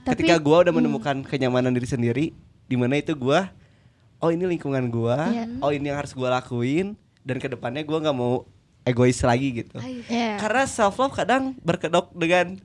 Ketika 0.01 0.41
gua 0.41 0.65
udah 0.65 0.74
menemukan 0.74 1.21
kenyamanan 1.21 1.71
diri 1.77 1.86
sendiri, 1.86 2.25
di 2.65 2.75
mana 2.75 2.97
itu 2.97 3.13
gua 3.13 3.53
oh 4.17 4.33
ini 4.33 4.50
lingkungan 4.57 4.89
gua, 4.89 5.29
oh 5.62 5.69
ini 5.69 5.93
yang 5.93 6.01
harus 6.01 6.17
gua 6.17 6.41
lakuin 6.41 6.97
dan 7.21 7.38
ke 7.38 7.45
depannya 7.45 7.86
gua 7.86 8.01
nggak 8.01 8.17
mau 8.17 8.50
egois 8.88 9.19
lagi 9.21 9.62
gitu. 9.62 9.77
Iya. 9.77 10.41
Karena 10.41 10.65
self 10.65 10.97
love 10.97 11.13
kadang 11.13 11.53
berkedok 11.62 12.09
dengan 12.17 12.57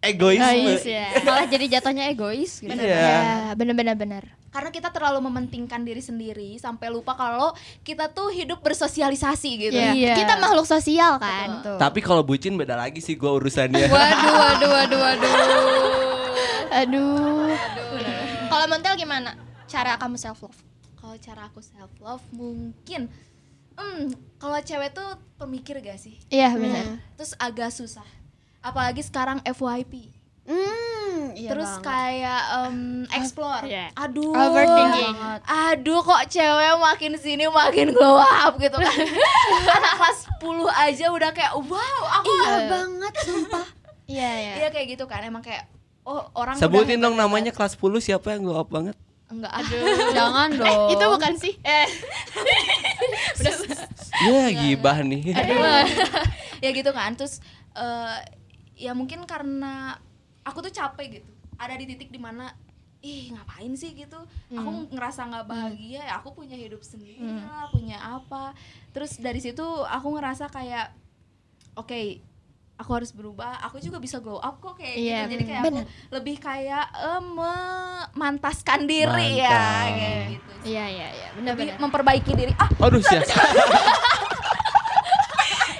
egoisme. 0.00 0.44
Egois 0.44 0.84
ya. 0.84 1.06
Malah 1.22 1.46
jadi 1.46 1.78
jatuhnya 1.78 2.08
egois 2.08 2.60
gitu. 2.60 2.72
Iya. 2.72 2.96
Ya, 2.96 3.52
bener-bener 3.54 3.94
bener. 3.94 4.24
Karena 4.50 4.74
kita 4.74 4.90
terlalu 4.90 5.22
mementingkan 5.30 5.86
diri 5.86 6.02
sendiri 6.02 6.58
sampai 6.58 6.90
lupa 6.90 7.14
kalau 7.14 7.54
kita 7.86 8.10
tuh 8.10 8.34
hidup 8.34 8.64
bersosialisasi 8.64 9.50
gitu. 9.70 9.76
Iya. 9.76 9.94
Iya. 9.94 10.14
Kita 10.18 10.40
makhluk 10.40 10.66
sosial 10.66 11.20
kan. 11.22 11.62
Betul. 11.62 11.76
Tapi 11.78 12.00
kalau 12.02 12.22
bucin 12.26 12.58
beda 12.58 12.74
lagi 12.74 12.98
sih 12.98 13.14
gua 13.14 13.38
urusannya. 13.38 13.86
Waduh, 13.86 14.34
waduh, 14.34 14.70
waduh, 14.74 14.98
waduh. 14.98 15.32
Aduh. 16.70 17.52
Kalau 18.50 18.66
mental 18.66 18.98
gimana? 18.98 19.36
Cara 19.70 19.94
kamu 19.94 20.18
self 20.18 20.42
love? 20.42 20.58
Kalau 20.98 21.16
cara 21.22 21.46
aku 21.46 21.62
self 21.62 21.92
love 22.02 22.24
mungkin 22.34 23.08
hmm 23.80 24.12
kalau 24.36 24.60
cewek 24.60 24.92
tuh 24.92 25.16
pemikir 25.40 25.80
gak 25.80 25.96
sih? 25.96 26.18
Iya 26.28 26.52
benar. 26.58 27.00
Terus 27.16 27.32
agak 27.40 27.70
susah. 27.72 28.04
Apalagi 28.60 29.00
sekarang 29.00 29.40
FYP 29.42 30.12
Hmm, 30.42 31.30
iya 31.32 31.46
terus 31.48 31.68
banget. 31.70 31.86
kayak 31.86 32.42
em, 32.58 32.78
explore 33.08 33.62
Iya. 33.62 33.86
aduh 33.94 34.34
Overthinking. 34.34 35.14
aduh 35.46 36.00
kok 36.00 36.26
cewek 36.26 36.74
makin 36.76 37.12
sini 37.14 37.46
makin 37.46 37.90
glow 37.90 38.18
up 38.18 38.56
gitu 38.56 38.74
kan 38.74 38.90
anak 39.70 39.92
kelas 39.94 40.18
10 40.36 40.50
aja 40.66 41.06
udah 41.08 41.30
kayak 41.30 41.54
wow 41.54 42.02
aku 42.12 42.30
iya 42.34 42.56
banget 42.66 43.14
sumpah. 43.20 43.66
Iya, 44.10 44.26
iya. 44.34 44.52
iya 44.56 44.68
kayak 44.68 44.86
gitu 44.90 45.06
kan 45.06 45.22
emang 45.22 45.38
kayak 45.38 45.70
oh 46.02 46.26
orang 46.34 46.58
Sebutin 46.58 46.98
udah 46.98 47.04
dong 47.04 47.16
namanya 47.16 47.50
kelas 47.50 47.78
10 47.78 47.86
siapa 48.02 48.34
yang 48.34 48.42
glow 48.42 48.58
up 48.58 48.66
banget? 48.66 48.98
enggak 49.28 49.54
aduh 49.54 49.78
Jangan 50.18 50.48
dong. 50.52 50.66
Eh, 50.66 50.78
itu 50.90 51.04
bukan 51.06 51.32
sih? 51.36 51.54
Eh, 51.62 51.86
Ya 54.20 54.50
gibah 54.50 54.98
nih. 55.00 55.30
ya 56.58 56.70
gitu 56.70 56.90
kan 56.90 57.14
terus 57.14 57.38
eh, 57.72 58.18
ya 58.80 58.90
mungkin 58.90 59.22
karena 59.22 60.00
aku 60.40 60.58
tuh 60.62 60.72
capek 60.72 61.06
gitu. 61.14 61.30
Ada 61.54 61.76
di 61.76 61.84
titik 61.86 62.08
di 62.08 62.16
mana 62.16 62.48
ih 62.98 63.28
ngapain 63.30 63.72
sih? 63.74 63.92
gitu. 63.94 64.16
Aku 64.50 64.70
ngerasa 64.88 65.24
nggak 65.26 65.46
bahagia 65.46 66.00
ya 66.02 66.16
aku 66.16 66.32
punya 66.34 66.52
hidup 66.54 66.80
sendiri 66.80 67.20
lah 67.20 67.68
punya 67.68 68.00
apa. 68.00 68.56
Terus 68.90 69.16
dari 69.16 69.38
situ 69.38 69.60
aku 69.82 70.08
ngerasa 70.10 70.48
kayak 70.48 70.96
oke 71.74 72.00
aku 72.76 72.90
harus 72.90 73.12
berubah. 73.12 73.60
Aku 73.62 73.76
juga 73.76 73.96
bisa 73.96 74.16
glow 74.16 74.36
up 74.38 74.56
kok 74.58 74.74
kayak 74.74 74.96
Iya, 74.96 75.18
gitu 75.22 75.30
jadi 75.30 75.44
kayak 75.46 75.62
bener. 75.62 75.84
aku 75.84 75.92
lebih 76.10 76.36
kayak 76.38 76.86
eh, 76.90 77.22
memantaskan 77.22 78.80
diri 78.84 79.36
ya 79.38 79.52
Mantap. 79.52 79.84
kayak 79.92 80.20
gitu 80.30 80.48
iya 80.62 80.84
iya 80.86 81.08
iya, 81.10 81.28
lebih 81.30 81.40
benar-benar. 81.40 81.76
memperbaiki 81.78 82.32
diri. 82.34 82.52
Ah 82.54 82.68
Aduh 82.78 83.00
sia. 83.00 83.20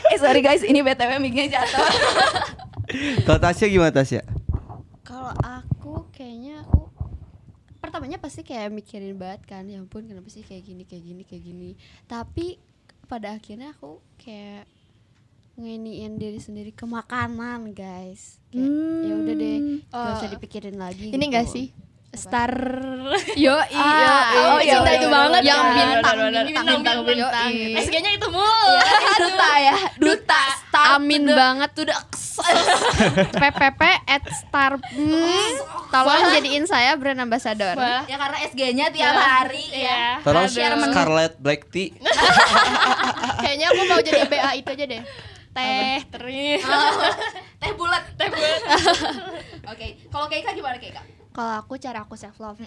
eh 0.09 0.19
sorry 0.19 0.41
guys 0.41 0.61
ini 0.63 0.81
btw 0.81 1.17
mic-nya 1.19 1.47
jatuh 1.55 1.85
Kalau 3.27 3.39
Tasya 3.41 3.67
gimana 3.71 3.93
Tasya? 3.95 4.23
Kalau 5.07 5.33
aku 5.43 6.07
kayaknya 6.15 6.63
aku 6.65 6.91
pertamanya 7.81 8.21
pasti 8.21 8.45
kayak 8.45 8.71
mikirin 8.71 9.17
banget 9.17 9.43
kan, 9.49 9.65
ya 9.67 9.81
ampun 9.81 10.07
kenapa 10.07 10.29
sih 10.29 10.45
kayak 10.45 10.63
gini 10.63 10.83
kayak 10.85 11.05
gini 11.05 11.23
kayak 11.27 11.43
gini. 11.43 11.71
Tapi 12.07 12.61
pada 13.11 13.35
akhirnya 13.35 13.75
aku 13.75 13.99
kayak 14.21 14.69
ngeniin 15.59 16.17
diri 16.17 16.41
sendiri 16.41 16.71
ke 16.73 16.87
makanan, 16.87 17.75
guys. 17.77 18.39
Kayak 18.49 18.71
ya 19.05 19.13
udah 19.19 19.35
deh, 19.35 19.59
gak 19.91 20.15
usah 20.17 20.31
dipikirin 20.31 20.77
lagi. 20.79 21.11
Ini 21.11 21.17
gitu. 21.17 21.27
enggak 21.27 21.47
sih? 21.51 21.67
Star 22.11 22.51
Yo, 23.39 23.55
oh, 23.55 23.63
iya, 23.71 24.19
cinta 24.67 24.91
iya, 24.91 24.99
itu 24.99 25.07
iya, 25.07 25.15
banget 25.15 25.43
yang 25.47 25.63
kan? 25.63 25.71
bintang, 25.71 26.17
bintang, 26.19 26.45
bintang, 26.45 26.67
bintang, 26.67 26.99
bintang. 27.07 27.51
yoi. 27.55 27.79
SG-nya 27.79 28.11
itu 28.13 28.27
mulu. 28.29 28.71
duta 29.17 29.51
ya 29.57 29.77
duta 30.03 30.43
start 30.59 30.91
Amin 30.99 31.23
to 31.23 31.31
the- 31.31 31.39
banget. 31.39 31.71
the 31.71 31.95
PPP 33.31 33.83
at 34.17 34.25
Star. 34.33 34.73
Hmm, 34.81 35.51
tolong 35.89 36.35
jadiin 36.35 36.67
saya 36.67 36.99
brand 36.99 37.21
ambassador. 37.21 37.79
Ya 37.79 38.17
karena 38.19 38.39
SG-nya 38.43 38.87
tiap 38.91 39.15
hari 39.15 39.63
ya 39.71 39.79
Iya. 39.79 40.03
Tolong 40.27 40.51
Aduh. 40.51 40.91
Scarlet 40.91 41.33
Black 41.39 41.71
Tea. 41.71 41.95
Kayaknya 43.43 43.67
aku 43.71 43.83
mau 43.87 44.01
jadi 44.01 44.27
BA 44.27 44.51
itu 44.57 44.69
aja 44.69 44.85
deh. 44.89 45.03
Teh, 45.51 45.99
teri. 46.11 46.59
teh 47.61 47.71
bulat 47.75 48.03
teh 48.15 48.31
bulat 48.31 48.61
oke 49.67 49.87
kalau 50.09 50.27
Keika 50.27 50.55
gimana 50.55 50.79
Keika 50.79 51.03
Kalau 51.31 51.55
aku 51.63 51.79
cara 51.79 52.03
aku 52.03 52.15
self 52.19 52.39
love. 52.43 52.59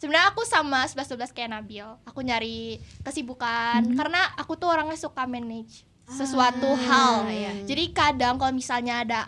Sebenarnya 0.00 0.32
aku 0.32 0.48
sama 0.48 0.88
11 0.88 1.12
12 1.12 1.36
kayak 1.36 1.50
Nabil. 1.52 1.86
Aku 2.08 2.24
nyari 2.24 2.80
kesibukan 3.04 3.84
karena 3.94 4.32
aku 4.40 4.56
tuh 4.56 4.72
orangnya 4.72 4.96
suka 4.96 5.28
manage 5.28 5.84
sesuatu 6.10 6.74
hal. 6.74 7.28
Jadi 7.68 7.84
kadang 7.94 8.40
kalau 8.40 8.50
misalnya 8.50 9.04
ada 9.04 9.20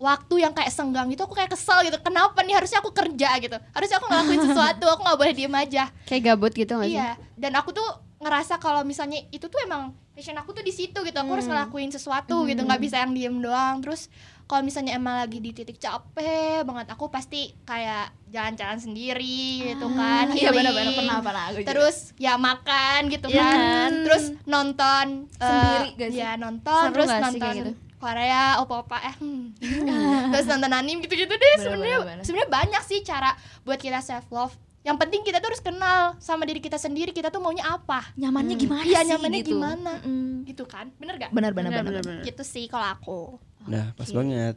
waktu 0.00 0.40
yang 0.40 0.56
kayak 0.56 0.72
senggang 0.72 1.12
gitu 1.12 1.28
aku 1.28 1.36
kayak 1.36 1.52
kesel 1.52 1.84
gitu. 1.84 2.00
Kenapa 2.00 2.40
nih 2.40 2.56
harusnya 2.56 2.80
aku 2.80 2.90
kerja 2.92 3.36
gitu. 3.42 3.56
Harusnya 3.76 3.96
aku 4.00 4.06
ngelakuin 4.08 4.40
sesuatu, 4.48 4.84
aku 4.88 5.00
nggak 5.04 5.18
boleh 5.20 5.34
diem 5.36 5.54
aja. 5.54 5.84
Kayak 6.08 6.22
gabut 6.32 6.52
gitu 6.56 6.72
gak 6.80 6.88
sih? 6.88 6.96
Iya, 6.96 7.20
dan 7.36 7.52
aku 7.60 7.76
tuh 7.76 7.88
ngerasa 8.20 8.60
kalau 8.60 8.84
misalnya 8.84 9.20
itu 9.32 9.48
tuh 9.48 9.60
emang 9.64 9.96
passion 10.16 10.36
aku 10.36 10.56
tuh 10.56 10.64
di 10.64 10.72
situ 10.72 10.96
gitu. 11.04 11.16
Aku 11.20 11.30
harus 11.36 11.44
ngelakuin 11.48 11.92
sesuatu 11.92 12.48
gitu, 12.48 12.60
nggak 12.64 12.80
bisa 12.80 12.96
yang 13.04 13.12
diem 13.12 13.36
doang. 13.44 13.84
Terus 13.84 14.08
kalau 14.50 14.66
misalnya 14.66 14.98
emang 14.98 15.14
lagi 15.14 15.38
di 15.38 15.54
titik 15.54 15.78
capek 15.78 16.66
banget, 16.66 16.90
aku 16.90 17.06
pasti 17.06 17.54
kayak 17.62 18.10
jalan-jalan 18.34 18.82
sendiri 18.82 19.62
gitu 19.62 19.86
kan. 19.94 20.34
iya 20.34 20.50
healing. 20.50 20.66
benar-benar 20.66 20.92
pernah 20.98 21.16
pernah 21.22 21.44
aku 21.46 21.62
juga. 21.62 21.68
Terus 21.70 21.96
ya 22.18 22.34
makan 22.34 23.00
gitu 23.14 23.26
Iya 23.30 23.46
kan. 23.46 23.54
kan? 23.54 23.90
Terus 24.10 24.24
nonton 24.50 25.06
eh, 25.38 25.46
Sendiri 25.46 25.88
gak 25.94 26.10
sih? 26.10 26.18
Ya 26.18 26.30
nonton 26.34 26.82
Seru 26.82 26.94
terus 26.98 27.10
nonton 27.14 27.54
gitu? 27.54 27.72
Korea, 28.02 28.58
opa-opa 28.58 28.98
eh. 29.06 29.14
hmm. 29.22 29.46
terus 30.34 30.46
nonton 30.50 30.72
anime 30.74 31.06
gitu-gitu 31.06 31.30
deh. 31.30 31.54
Sebenarnya 31.62 31.98
sebenarnya 32.26 32.50
banyak 32.50 32.82
sih 32.82 33.06
cara 33.06 33.30
buat 33.62 33.78
kita 33.78 34.02
self 34.02 34.26
love. 34.34 34.58
Yang 34.80 34.96
penting 34.96 35.20
kita 35.22 35.38
tuh 35.38 35.48
harus 35.52 35.60
kenal 35.60 36.16
sama 36.18 36.48
diri 36.48 36.56
kita 36.58 36.80
sendiri. 36.80 37.12
Kita 37.12 37.28
tuh 37.28 37.38
maunya 37.38 37.68
apa? 37.68 38.00
nyamannya 38.16 38.56
gimana 38.56 38.80
Iya, 38.82 39.04
sih 39.04 39.08
nyamannya 39.12 39.40
gitu 39.40 39.50
gimana? 39.52 39.92
Mm. 40.00 40.36
Gitu 40.48 40.64
kan? 40.64 40.88
Bener 40.96 41.14
gak? 41.20 41.30
benar 41.30 41.52
benar 41.52 41.84
benar 41.84 42.24
Gitu 42.24 42.40
sih 42.40 42.64
kalau 42.64 42.88
aku. 42.88 43.20
Nah, 43.68 43.92
pas 43.92 44.08
banget. 44.08 44.56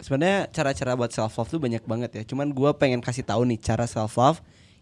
Sebenarnya 0.00 0.48
cara-cara 0.48 0.96
buat 0.96 1.12
self 1.12 1.36
love 1.36 1.50
tuh 1.50 1.60
banyak 1.60 1.84
banget 1.84 2.10
ya. 2.16 2.22
Cuman 2.24 2.56
gua 2.56 2.72
pengen 2.72 3.04
kasih 3.04 3.20
tahu 3.20 3.44
nih 3.44 3.60
cara 3.60 3.84
self 3.84 4.16
love 4.16 4.40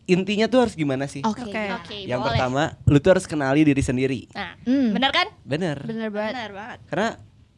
intinya 0.09 0.49
tuh 0.49 0.65
harus 0.65 0.73
gimana 0.73 1.05
sih? 1.05 1.21
oke 1.21 1.43
Oke, 1.45 2.09
Yang 2.09 2.21
boleh. 2.25 2.29
pertama, 2.33 2.63
lu 2.89 2.97
tuh 2.97 3.11
harus 3.13 3.29
kenali 3.29 3.61
diri 3.61 3.83
sendiri. 3.85 4.25
Nah, 4.33 4.57
Hmm. 4.65 4.97
bener 4.97 5.11
kan? 5.13 5.27
Bener. 5.45 5.77
Bener 5.85 6.09
banget. 6.09 6.33
Bener 6.33 6.51
banget. 6.57 6.79
Karena 6.89 7.09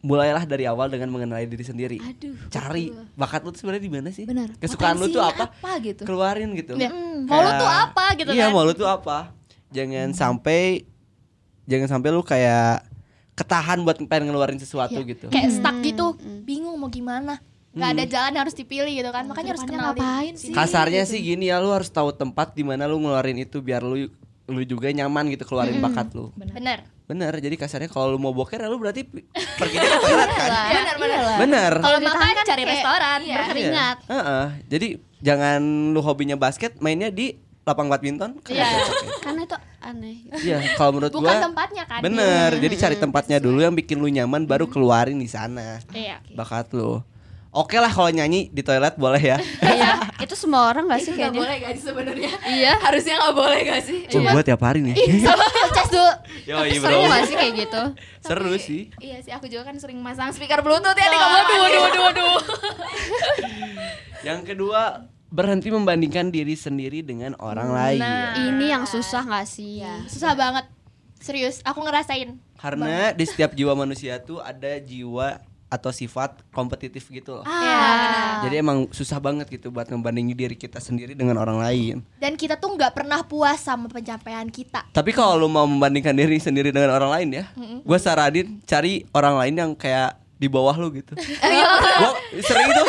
mulailah 0.01 0.49
dari 0.49 0.65
awal 0.65 0.89
dengan 0.89 1.13
mengenali 1.13 1.45
diri 1.45 1.65
sendiri. 1.65 1.99
aduh 2.01 2.33
Cari 2.49 2.89
bakat 3.13 3.45
lu 3.45 3.53
tuh 3.53 3.61
sebenarnya 3.61 3.85
di 3.85 3.93
mana 3.93 4.09
sih? 4.09 4.25
benar 4.25 4.49
Kesukaan 4.57 4.97
lu 4.97 5.13
tuh 5.13 5.21
apa? 5.21 5.53
apa 5.53 5.71
gitu 5.85 6.03
Ya, 6.05 6.09
Keluarin 6.09 6.51
gitu. 6.57 6.73
Mau 7.29 7.41
lu 7.45 7.51
tuh 7.61 7.69
apa 7.69 8.05
gitu 8.17 8.31
iya, 8.33 8.49
kan? 8.49 8.57
mau 8.57 8.65
lu 8.65 8.73
tuh 8.73 8.89
apa? 8.89 9.37
Jangan 9.71 10.17
sampai 10.17 10.89
jangan 11.69 11.89
sampai 12.01 12.09
lu 12.11 12.25
kayak 12.25 12.89
ketahan 13.37 13.85
buat 13.85 13.97
pengen 14.09 14.33
ngeluarin 14.33 14.57
sesuatu 14.61 14.97
gitu. 15.05 15.29
Kayak 15.29 15.61
stuck 15.61 15.77
gitu, 15.81 16.17
bingung 16.45 16.77
mau 16.81 16.89
gimana. 16.89 17.41
Gak 17.71 17.95
ada 17.95 18.05
jalan 18.05 18.31
yang 18.35 18.43
harus 18.43 18.57
dipilih 18.59 18.91
gitu 18.91 19.11
kan. 19.15 19.31
Makanya 19.31 19.55
harus 19.55 19.63
kenal 19.63 19.95
ngapain 19.95 20.35
sih 20.35 20.51
Kasarnya 20.51 21.07
sih 21.07 21.23
gini 21.23 21.55
ya, 21.55 21.63
lu 21.63 21.71
harus 21.71 21.87
tahu 21.87 22.11
tempat 22.11 22.51
di 22.59 22.67
mana 22.67 22.91
lu 22.91 22.99
ngeluarin 22.99 23.39
itu 23.39 23.63
biar 23.63 23.87
lu 23.87 24.11
lu 24.51 24.63
juga 24.67 24.91
nyaman 24.91 25.31
gitu 25.31 25.47
keluarin 25.47 25.79
bakat 25.79 26.11
lu. 26.13 26.35
Bener. 26.35 26.83
Bener, 27.11 27.35
jadi 27.37 27.59
kasarnya 27.59 27.91
kalau 27.91 28.15
lu 28.15 28.19
mau 28.19 28.31
boker 28.31 28.63
lu 28.63 28.79
berarti 28.79 29.03
perginya 29.59 29.83
ke 29.85 29.99
toilet 29.99 30.31
kan? 30.31 30.51
Bener 30.71 30.97
bener. 30.97 31.21
Bener. 31.43 31.73
Kalau 31.77 31.99
ditahan 31.99 32.15
makan 32.15 32.31
kan 32.33 32.45
cari 32.47 32.63
kayak- 32.63 32.71
restoran. 32.73 33.19
iya. 33.21 33.37
Berkeringat. 33.37 33.97
Iya. 33.99 34.13
Heeh. 34.15 34.45
Jadi 34.69 34.89
jangan 35.21 35.61
lu 35.91 36.01
hobinya 36.01 36.37
basket, 36.37 36.79
mainnya 36.79 37.11
di 37.11 37.35
lapang 37.61 37.91
badminton. 37.91 38.39
Iya. 38.47 38.63
ya. 38.63 38.83
Karena 39.21 39.41
itu 39.43 39.57
aneh. 39.81 40.17
Iya, 40.41 40.59
kalau 40.75 40.91
menurut 40.93 41.11
Bukan 41.13 41.27
gua 41.27 41.43
tempatnya 41.43 41.85
kan. 41.85 42.01
bener. 42.01 42.51
Jadi 42.57 42.75
cari 42.77 42.97
tempatnya 42.97 43.39
dulu 43.39 43.59
yang 43.59 43.75
bikin 43.75 43.99
lu 43.99 44.07
nyaman, 44.07 44.47
baru 44.47 44.65
keluarin 44.65 45.19
di 45.19 45.27
sana 45.27 45.83
Iya. 45.91 46.23
bakat 46.33 46.71
lu. 46.73 47.03
Oke 47.51 47.75
lah 47.77 47.91
kalau 47.91 48.07
nyanyi 48.09 48.47
di 48.47 48.63
toilet 48.63 48.95
boleh 48.95 49.19
ya. 49.19 49.35
Iya, 49.59 50.07
itu 50.23 50.39
semua 50.39 50.71
orang 50.71 50.87
gak 50.87 51.03
sih 51.03 51.13
kayaknya? 51.13 51.35
boleh 51.35 51.57
gak 51.59 51.73
sih 51.75 51.83
sebenarnya 51.83 52.31
Iya. 52.47 52.73
harusnya 52.79 53.19
nggak 53.19 53.35
boleh 53.35 53.61
gak 53.67 53.83
sih 53.83 53.99
Oh, 54.09 54.23
gua 54.23 54.43
tiap 54.43 54.63
hari 54.63 54.79
nih. 54.81 54.95
Sama 55.19 55.43
Pilces 55.45 55.89
dulu. 55.89 56.13
Yo, 56.47 56.57
Seru 56.79 56.99
gak 57.05 57.23
sih 57.27 57.35
kayak 57.35 57.55
gitu? 57.59 57.83
Seru 58.23 58.53
sih. 58.55 58.83
iya 58.99 59.19
sih 59.19 59.31
aku 59.31 59.51
juga 59.51 59.67
kan 59.67 59.75
sering 59.77 59.99
masang 59.99 60.31
speaker 60.31 60.63
bluetooth 60.63 60.95
ya 60.95 61.03
di 61.03 61.11
Waduh, 61.11 61.19
kamar 61.21 61.41
mandi. 61.41 61.55
waduh, 61.57 61.81
waduh, 61.83 62.03
waduh. 62.05 62.39
Yang 64.29 64.41
kedua, 64.47 64.83
berhenti 65.27 65.69
membandingkan 65.69 66.29
diri 66.29 66.55
sendiri 66.55 67.01
dengan 67.01 67.35
orang 67.39 67.71
lain. 67.71 67.99
Nah. 67.99 68.39
Ini 68.39 68.67
yang 68.71 68.85
susah 68.85 69.23
gak 69.23 69.47
sih? 69.47 69.83
Susah 70.07 70.35
banget. 70.35 70.71
Serius, 71.19 71.61
aku 71.63 71.83
ngerasain. 71.83 72.39
Karena 72.55 73.11
di 73.11 73.25
setiap 73.25 73.53
jiwa 73.53 73.75
manusia 73.75 74.17
tuh 74.19 74.39
ada 74.39 74.79
jiwa 74.79 75.41
atau 75.71 75.95
sifat 75.95 76.43
kompetitif 76.51 77.07
gitu 77.07 77.41
loh. 77.41 77.45
Ya. 77.47 78.43
Jadi 78.45 78.59
emang 78.59 78.91
susah 78.91 79.23
banget 79.23 79.47
gitu 79.49 79.71
buat 79.71 79.87
ngebandingin 79.87 80.35
diri 80.35 80.57
kita 80.59 80.83
sendiri 80.83 81.15
dengan 81.15 81.39
orang 81.39 81.63
lain. 81.63 81.97
Dan 82.19 82.35
kita 82.35 82.59
tuh 82.59 82.75
nggak 82.75 82.93
pernah 82.93 83.23
puas 83.23 83.63
sama 83.63 83.87
pencapaian 83.87 84.51
kita. 84.51 84.91
Tapi 84.91 85.15
kalau 85.15 85.39
lu 85.39 85.49
mau 85.49 85.65
membandingkan 85.65 86.13
diri 86.13 86.43
sendiri 86.43 86.75
dengan 86.75 86.91
orang 86.91 87.11
lain 87.23 87.29
ya, 87.41 87.45
gue 87.87 87.99
saranin 88.03 88.59
cari 88.67 89.07
orang 89.15 89.39
lain 89.39 89.55
yang 89.55 89.71
kayak 89.79 90.19
di 90.41 90.49
bawah 90.49 90.73
lu 90.75 90.89
gitu. 90.91 91.13
gue 92.01 92.13
sering 92.43 92.73
tuh, 92.73 92.85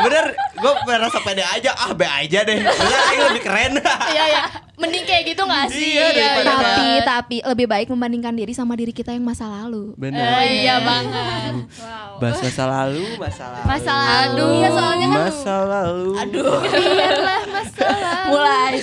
bener, 0.00 0.32
gue 0.34 0.72
merasa 0.88 1.20
pede 1.20 1.44
aja, 1.44 1.76
ah 1.76 1.92
be 1.92 2.08
aja 2.08 2.42
deh, 2.48 2.58
bener, 2.64 3.00
lebih 3.30 3.42
keren. 3.44 3.76
Iya 4.10 4.24
ya. 4.32 4.44
Mending 4.74 5.04
kayak 5.04 5.22
gitu 5.24 5.42
gak 5.44 5.66
sih? 5.68 5.94
Iya, 5.94 6.10
daripada- 6.10 6.50
tapi 6.58 6.86
tapi 7.00 7.36
lebih 7.44 7.66
baik 7.66 7.86
membandingkan 7.86 8.32
diri 8.32 8.50
sama 8.50 8.74
diri 8.74 8.90
kita 8.90 9.10
yang 9.10 9.22
masa 9.22 9.46
lalu 9.46 9.94
Bener. 9.94 10.18
Eh, 10.18 10.62
iya 10.62 10.82
banget. 10.82 11.70
Wow. 11.76 12.18
Bahas 12.18 12.38
masa 12.40 12.64
lalu, 12.64 13.06
masa 13.14 13.44
lalu. 13.48 13.64
Masa 13.64 13.92
lalu. 13.94 14.46
Iya, 14.52 14.68
soalnya 14.70 15.06
kan- 15.06 15.20
masa 15.20 15.54
lalu. 15.64 16.10
aduh 16.16 16.58
Biarlah 16.60 17.40
masalah. 17.46 18.18
mulai 18.26 18.74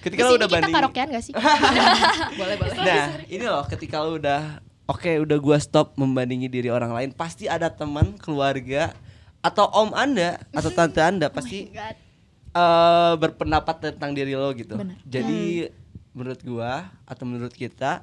Ketika 0.00 0.16
Di 0.16 0.24
lu 0.24 0.30
sini 0.30 0.38
udah 0.38 0.48
kita 0.48 0.56
banding. 0.56 0.74
karaokean 0.74 1.08
gak 1.10 1.22
sih? 1.22 1.32
boleh 2.40 2.54
boleh 2.56 2.72
Nah, 2.74 3.04
ini 3.28 3.44
loh 3.44 3.62
ketika 3.64 4.00
lu 4.00 4.16
udah 4.16 4.58
oke 4.86 5.12
udah 5.20 5.38
gua 5.38 5.60
stop 5.60 5.92
membandingi 5.94 6.48
diri 6.48 6.66
orang 6.66 6.90
lain 6.90 7.10
pasti 7.12 7.46
ada 7.46 7.68
teman 7.68 8.16
keluarga 8.16 8.96
atau 9.38 9.68
om 9.70 9.92
anda 9.92 10.40
atau 10.50 10.72
tante 10.74 10.98
anda 10.98 11.28
pasti 11.28 11.68
eh, 12.52 13.12
berpendapat 13.16 13.76
tentang 13.84 14.10
diri 14.10 14.32
lo 14.32 14.50
gitu 14.52 14.74
Benar. 14.74 14.98
jadi 15.02 15.70
menurut 16.10 16.40
gua 16.42 16.72
atau 17.04 17.22
menurut 17.22 17.52
kita 17.52 18.02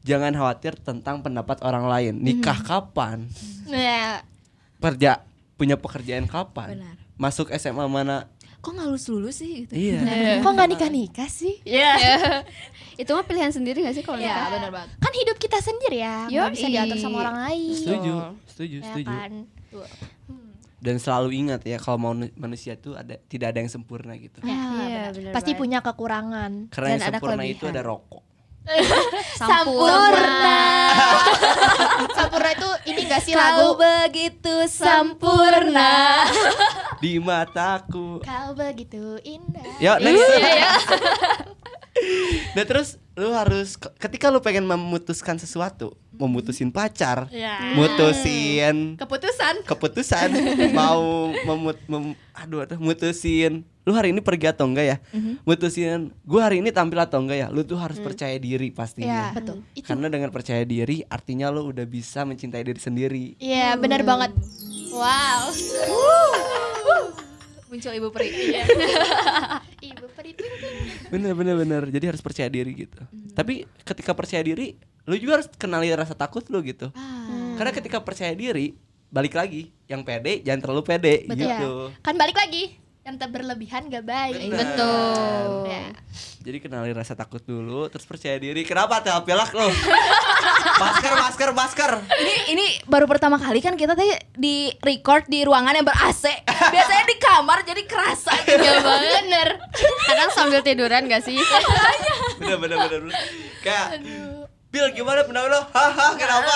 jangan 0.00 0.30
khawatir 0.30 0.74
tentang 0.76 1.18
pendapat 1.18 1.58
orang 1.60 1.84
lain 1.84 2.14
nikah 2.16 2.58
kapan 2.58 3.26
Nah, 3.64 4.22
kerja 4.80 5.20
punya 5.54 5.74
pekerjaan 5.74 6.24
kapan 6.24 6.76
Benar. 6.76 6.94
masuk 7.14 7.50
SMA 7.52 7.84
mana 7.84 8.30
Kok 8.58 8.74
nggak 8.74 8.88
lulus 8.88 9.06
lulus 9.06 9.36
sih 9.36 9.62
gitu? 9.62 9.70
iya 9.72 10.02
kok 10.38 10.50
nggak 10.50 10.66
nikah 10.68 10.88
nikah 10.88 11.28
sih? 11.28 11.62
Iya. 11.62 11.94
Itu 13.00 13.14
mah 13.14 13.22
pilihan 13.22 13.50
sendiri 13.50 13.80
gak 13.80 13.94
sih 13.94 14.02
kalau 14.02 14.18
Iya, 14.18 14.34
nikah? 14.34 14.46
benar 14.50 14.70
banget. 14.72 14.88
Kan 14.98 15.12
hidup 15.14 15.36
kita 15.36 15.58
sendiri 15.58 15.98
ya, 16.00 16.26
nggak 16.26 16.50
bisa 16.52 16.66
diatur 16.66 16.98
sama 16.98 17.16
orang 17.20 17.38
lain. 17.40 17.70
setuju 17.72 18.14
setuju 18.48 18.76
Ya 18.76 18.84
setuju 18.84 19.14
kan? 19.14 19.32
Dan 20.78 20.96
selalu 20.96 21.30
ingat 21.36 21.60
ya 21.62 21.76
kalau 21.76 21.98
mau 21.98 22.12
manusia 22.34 22.74
tuh 22.74 22.94
ada 22.94 23.18
tidak 23.22 23.50
ada 23.50 23.58
yang 23.58 23.68
sempurna 23.68 24.14
gitu 24.14 24.38
Ya, 24.40 24.48
Iya, 24.48 24.62
benar. 24.70 25.10
benar 25.12 25.32
Pasti 25.32 25.50
banget. 25.50 25.60
punya 25.60 25.78
kekurangan. 25.80 26.52
karena 26.68 26.86
Dan 26.86 26.92
yang 26.92 27.02
ada 27.02 27.10
sempurna 27.12 27.42
itu 27.42 27.58
kelebihan. 27.60 27.74
ada 27.74 27.82
rokok 27.84 28.22
Sampurna. 29.40 30.60
Sampurna 32.12 32.50
itu 32.52 32.68
ini 32.86 33.00
gak 33.06 33.22
sih 33.22 33.32
lagu? 33.32 33.56
Kau 33.56 33.70
begitu 33.76 34.54
sempurna. 34.68 36.24
di 36.98 37.16
mataku 37.16 38.20
Kau 38.20 38.52
begitu 38.52 39.16
indah. 39.22 39.64
ya 39.78 39.96
next 39.96 40.20
Iya, 40.20 40.68
nah 42.52 42.64
terus 42.64 42.96
lu 43.12 43.30
harus 43.30 43.74
ketika 43.96 44.28
lu 44.28 44.38
pengen 44.38 44.62
memutuskan 44.62 45.34
sesuatu 45.36 45.92
memutusin 46.12 46.68
pacar 46.68 47.26
Ya. 47.28 47.74
mutusin 47.74 48.94
Keputusan. 48.94 49.62
keputusan 49.64 50.28
mau 50.78 51.30
memut 51.44 51.78
mem- 51.86 52.14
aduh 52.32 52.62
aduh 52.62 52.78
mutusin 52.78 53.62
lu 53.82 53.92
hari 53.92 54.12
ini 54.12 54.20
pergi 54.20 54.46
atau 54.48 54.66
enggak 54.66 54.86
ya 54.86 54.96
mutusin 55.42 56.12
gua 56.22 56.46
hari 56.46 56.60
ini 56.60 56.68
tampil 56.68 56.98
atau 56.98 57.18
enggak 57.18 57.38
ya 57.38 57.48
lu 57.48 57.62
tuh 57.62 57.76
harus 57.76 57.98
percaya 57.98 58.36
diri 58.36 58.68
Ya, 58.68 58.76
pastinya 58.76 59.22
betul. 59.32 59.64
Itu 59.72 59.86
karena 59.86 60.06
dengan 60.06 60.28
percaya 60.28 60.62
diri 60.62 61.02
artinya 61.04 61.48
lu 61.48 61.66
udah 61.66 61.84
bisa 61.84 62.22
mencintai 62.22 62.62
diri 62.62 62.78
sendiri 62.78 63.24
Iya, 63.38 63.74
benar 63.74 64.02
banget. 64.02 64.30
Wow. 64.88 65.42
Muncul 67.68 67.92
ibu 67.92 68.08
peri. 68.08 68.28
Ibu 69.92 70.06
peri 70.16 70.32
bener 71.12 71.32
bener 71.36 71.54
bener. 71.56 71.82
Jadi 71.92 72.04
harus 72.08 72.22
percaya 72.24 72.48
diri 72.48 72.72
gitu. 72.72 73.00
Tapi 73.36 73.68
ketika 73.84 74.16
percaya 74.16 74.40
diri 74.40 74.74
lu 75.08 75.16
juga 75.16 75.40
harus 75.40 75.48
kenali 75.56 75.92
rasa 75.92 76.16
takut 76.16 76.44
lu 76.48 76.64
gitu. 76.64 76.88
Karena 77.60 77.72
ketika 77.72 78.00
percaya 78.00 78.32
diri 78.32 78.72
balik 79.12 79.36
lagi. 79.36 79.68
Yang 79.84 80.00
pede 80.04 80.32
jangan 80.44 80.60
terlalu 80.64 80.82
pede 80.84 81.14
gitu. 81.28 81.44
Iya. 81.44 81.92
Kan 82.00 82.16
balik 82.16 82.36
lagi. 82.40 82.87
Yang 83.08 83.24
tak 83.24 83.30
berlebihan 83.32 83.88
gak 83.88 84.04
baik. 84.04 84.52
Benar. 84.52 84.60
Betul. 84.60 85.48
Ya. 85.72 85.88
jadi 86.44 86.58
kenali 86.60 86.92
rasa 86.92 87.12
takut 87.12 87.40
dulu 87.44 87.88
terus 87.92 88.08
percaya 88.08 88.36
diri 88.40 88.64
kenapa 88.64 89.04
tuh 89.04 89.12
pelak 89.20 89.52
lu 89.52 89.68
masker 90.82 91.12
masker 91.12 91.50
masker 91.52 91.90
ini 92.16 92.34
ini 92.56 92.66
baru 92.88 93.04
pertama 93.04 93.36
kali 93.36 93.60
kan 93.60 93.76
kita 93.76 93.92
tadi 93.92 94.08
di 94.32 94.72
record 94.80 95.28
di 95.28 95.44
ruangan 95.44 95.76
yang 95.76 95.84
ber 95.84 95.92
AC. 95.92 96.24
Biasanya 96.48 97.04
di 97.04 97.16
kamar 97.20 97.58
jadi 97.68 97.82
kerasa 97.84 98.32
gitu. 98.44 98.64
Ya 98.68 98.80
bener. 98.80 99.48
Kadang 100.08 100.30
sambil 100.32 100.60
tiduran 100.64 101.04
gak 101.08 101.20
sih? 101.24 101.36
bener 102.40 102.56
bener 102.60 102.76
bener, 102.86 103.00
bener. 103.08 103.16
kayak 103.60 103.86
Bil 104.68 104.84
gimana 104.92 105.24
pendapat 105.24 105.48
lo? 105.48 105.60
Haha 105.72 106.08
kenapa? 106.14 106.54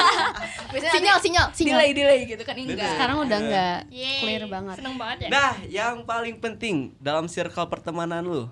Biasanya 0.72 0.92
Sinyal, 0.96 1.18
sinyal, 1.20 1.46
sinyal. 1.52 1.76
delay 1.76 1.90
delay 1.92 2.18
gitu 2.24 2.42
kan 2.42 2.56
ini 2.56 2.72
Bener. 2.72 2.80
enggak. 2.80 2.92
Sekarang 2.96 3.16
udah 3.20 3.38
nggak 3.38 3.78
Yeay. 3.92 4.20
clear 4.24 4.44
banget. 4.48 4.76
Seneng 4.80 4.96
banget 4.96 5.18
ya. 5.20 5.28
Nah 5.28 5.52
yang 5.68 5.94
paling 6.02 6.36
penting 6.40 6.76
dalam 6.98 7.28
circle 7.28 7.68
pertemanan 7.68 8.24
lu 8.24 8.44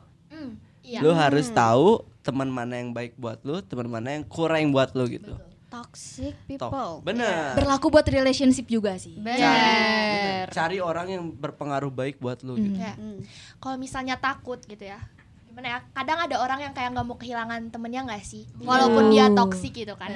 Iya. 0.82 0.98
Lu 0.98 1.14
harus 1.14 1.46
tahu 1.48 2.02
teman 2.20 2.50
mana 2.50 2.74
yang 2.74 2.90
baik 2.90 3.14
buat 3.14 3.38
lu, 3.46 3.62
teman 3.62 3.86
mana 3.86 4.18
yang 4.18 4.26
kurang 4.26 4.74
buat 4.74 4.90
lu 4.92 5.06
gitu. 5.06 5.38
Toxic 5.70 6.36
Tok. 6.36 6.68
people. 6.68 6.92
Bener. 7.00 7.56
Berlaku 7.56 7.88
buat 7.88 8.04
relationship 8.04 8.68
juga 8.68 8.98
sih. 8.98 9.16
Bener. 9.16 10.50
Cari 10.50 10.82
orang 10.82 11.06
yang 11.08 11.24
berpengaruh 11.32 11.88
baik 11.88 12.20
buat 12.20 12.42
lu 12.44 12.58
gitu. 12.60 12.76
Ya. 12.76 12.92
Kalau 13.56 13.78
misalnya 13.78 14.18
takut 14.18 14.60
gitu 14.60 14.84
ya. 14.84 15.00
Gimana 15.52 15.68
ya? 15.68 15.78
Kadang 15.92 16.18
ada 16.18 16.36
orang 16.38 16.60
yang 16.60 16.72
kayak 16.72 16.90
nggak 16.90 17.04
mau 17.04 17.14
kehilangan 17.14 17.68
temennya 17.68 18.00
nggak 18.02 18.22
sih? 18.22 18.48
Walaupun 18.58 19.12
dia 19.12 19.28
toksik 19.28 19.76
gitu 19.76 19.92
kan. 19.94 20.08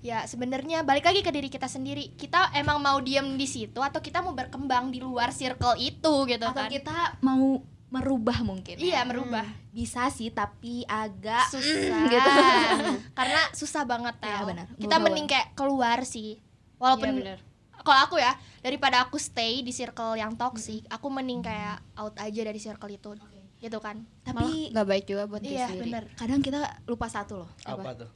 Ya 0.00 0.22
sebenarnya 0.24 0.80
balik 0.80 1.04
lagi 1.04 1.20
ke 1.20 1.28
diri 1.28 1.46
kita 1.48 1.66
sendiri. 1.66 2.14
Kita 2.14 2.54
emang 2.54 2.78
mau 2.78 2.96
diem 2.98 3.34
di 3.34 3.44
situ 3.44 3.76
atau 3.76 3.98
kita 3.98 4.20
mau 4.20 4.30
berkembang 4.30 4.88
di 4.88 4.98
luar 4.98 5.30
circle 5.30 5.74
itu 5.74 6.14
gitu 6.24 6.44
Atau 6.44 6.54
kan? 6.56 6.70
kita 6.70 6.96
mau 7.18 7.58
merubah 7.88 8.38
mungkin. 8.40 8.76
ya. 8.76 8.94
Iya 8.94 9.00
merubah. 9.02 9.42
Bisa 9.68 10.06
sih 10.08 10.30
tapi 10.30 10.82
agak 10.84 11.50
susah 11.50 12.02
gitu. 12.12 12.30
karena 13.18 13.42
susah 13.52 13.82
banget 13.84 14.14
Iya, 14.16 14.38
Tel. 14.38 14.46
benar. 14.46 14.66
kita 14.72 14.96
mending 14.98 15.26
kayak 15.26 15.48
keluar 15.52 15.98
sih 16.02 16.38
walaupun 16.76 17.10
Iya, 17.10 17.18
benar. 17.34 17.38
kalau 17.80 18.00
aku 18.02 18.16
ya 18.16 18.34
daripada 18.58 19.00
aku 19.00 19.16
stay 19.16 19.60
di 19.60 19.70
circle 19.70 20.14
yang 20.14 20.34
toxic 20.34 20.82
aku 20.86 21.06
mending 21.06 21.40
kayak 21.40 21.78
out 21.94 22.14
aja 22.16 22.42
dari 22.42 22.58
circle 22.58 22.90
itu 22.90 23.14
gitu 23.66 23.78
kan 23.82 24.06
tapi 24.22 24.70
Nggak 24.70 24.86
baik 24.86 25.04
juga 25.04 25.22
buat 25.26 25.42
diri 25.42 25.58
iya 25.58 25.66
sendiri. 25.66 25.90
bener 25.90 26.04
kadang 26.14 26.40
kita 26.40 26.60
lupa 26.86 27.06
satu 27.10 27.42
loh. 27.42 27.50
Apa 27.62 27.92
tuh? 27.94 28.10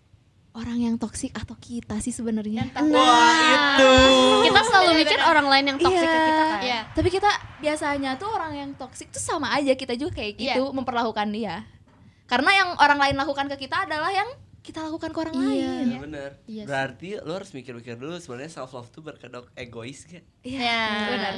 Orang 0.51 0.83
yang 0.83 0.99
toksik 0.99 1.31
atau 1.31 1.55
kita 1.55 2.03
sih 2.03 2.11
sebenarnya. 2.11 2.67
Wah 2.75 3.39
itu. 3.55 3.91
Kita 4.51 4.61
selalu 4.67 4.91
mikir 4.99 5.23
orang 5.23 5.47
lain 5.47 5.65
yang 5.71 5.79
toxic 5.79 6.03
ke 6.03 6.21
kita 6.27 6.43
kan. 6.43 6.61
Iya. 6.67 6.81
Tapi 6.91 7.09
kita 7.09 7.31
biasanya 7.63 8.11
tuh 8.19 8.35
orang 8.35 8.53
yang 8.59 8.71
toksik 8.75 9.15
tuh 9.15 9.23
sama 9.23 9.55
aja 9.55 9.79
kita 9.79 9.95
juga 9.95 10.19
kayak 10.19 10.35
gitu 10.43 10.75
memperlakukan 10.75 11.31
dia. 11.31 11.63
Karena 12.27 12.51
yang 12.51 12.69
orang 12.83 12.99
lain 12.99 13.15
lakukan 13.15 13.47
ke 13.47 13.63
kita 13.63 13.87
adalah 13.87 14.11
yang 14.11 14.27
kita 14.61 14.83
lakukan 14.83 15.15
ke 15.15 15.19
orang 15.23 15.37
lain. 15.39 15.87
Iya 15.87 15.99
bener. 16.03 16.31
Iya. 16.51 16.65
Berarti 16.67 17.09
lu 17.23 17.31
harus 17.31 17.51
mikir-mikir 17.55 17.95
dulu 17.95 18.19
sebenarnya 18.19 18.51
self 18.51 18.75
love 18.75 18.91
tuh 18.91 19.07
berkedok 19.07 19.55
egois 19.55 20.03
gak? 20.11 20.27
Iya. 20.43 20.59
ya 20.59 20.83
Benar. 21.15 21.35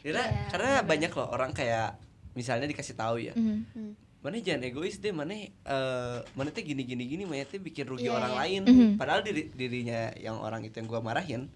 Karena, 0.00 0.24
karena 0.52 0.72
banyak 0.84 1.12
loh 1.16 1.28
orang 1.32 1.56
kayak 1.56 1.96
misalnya 2.40 2.64
dikasih 2.64 2.96
tahu 2.96 3.20
ya. 3.20 3.36
Mhm. 3.36 4.08
Mana 4.20 4.36
jangan 4.36 4.68
egois 4.68 5.00
deh, 5.00 5.12
mana 5.12 5.32
eh 5.32 6.18
mana 6.36 6.48
teh 6.52 6.60
gini 6.60 6.84
gini 6.84 7.04
gini, 7.04 7.24
mana 7.24 7.44
teh 7.44 7.56
bikin 7.56 7.88
rugi 7.88 8.08
Iya, 8.08 8.16
orang 8.16 8.32
iya. 8.32 8.40
lain. 8.44 8.62
Mhm. 8.68 8.88
Padahal 8.96 9.20
diri 9.20 9.48
dirinya 9.52 10.12
yang 10.16 10.36
orang 10.40 10.60
itu 10.60 10.76
yang 10.76 10.88
gua 10.88 11.00
marahin, 11.00 11.48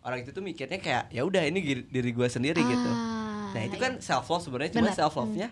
orang 0.00 0.24
itu 0.24 0.32
tuh 0.32 0.40
mikirnya 0.40 0.80
kayak 0.80 1.12
ya 1.12 1.24
udah 1.24 1.44
ini 1.44 1.60
diri 1.88 2.10
gua 2.12 2.28
sendiri 2.28 2.60
gitu. 2.60 2.90
Ah, 2.92 3.52
Nah 3.52 3.62
itu 3.64 3.76
kan 3.76 4.00
self 4.00 4.28
love 4.28 4.44
sebenarnya 4.44 4.72
cuma 4.76 4.92
self 4.92 5.16
love 5.16 5.32
nya 5.32 5.48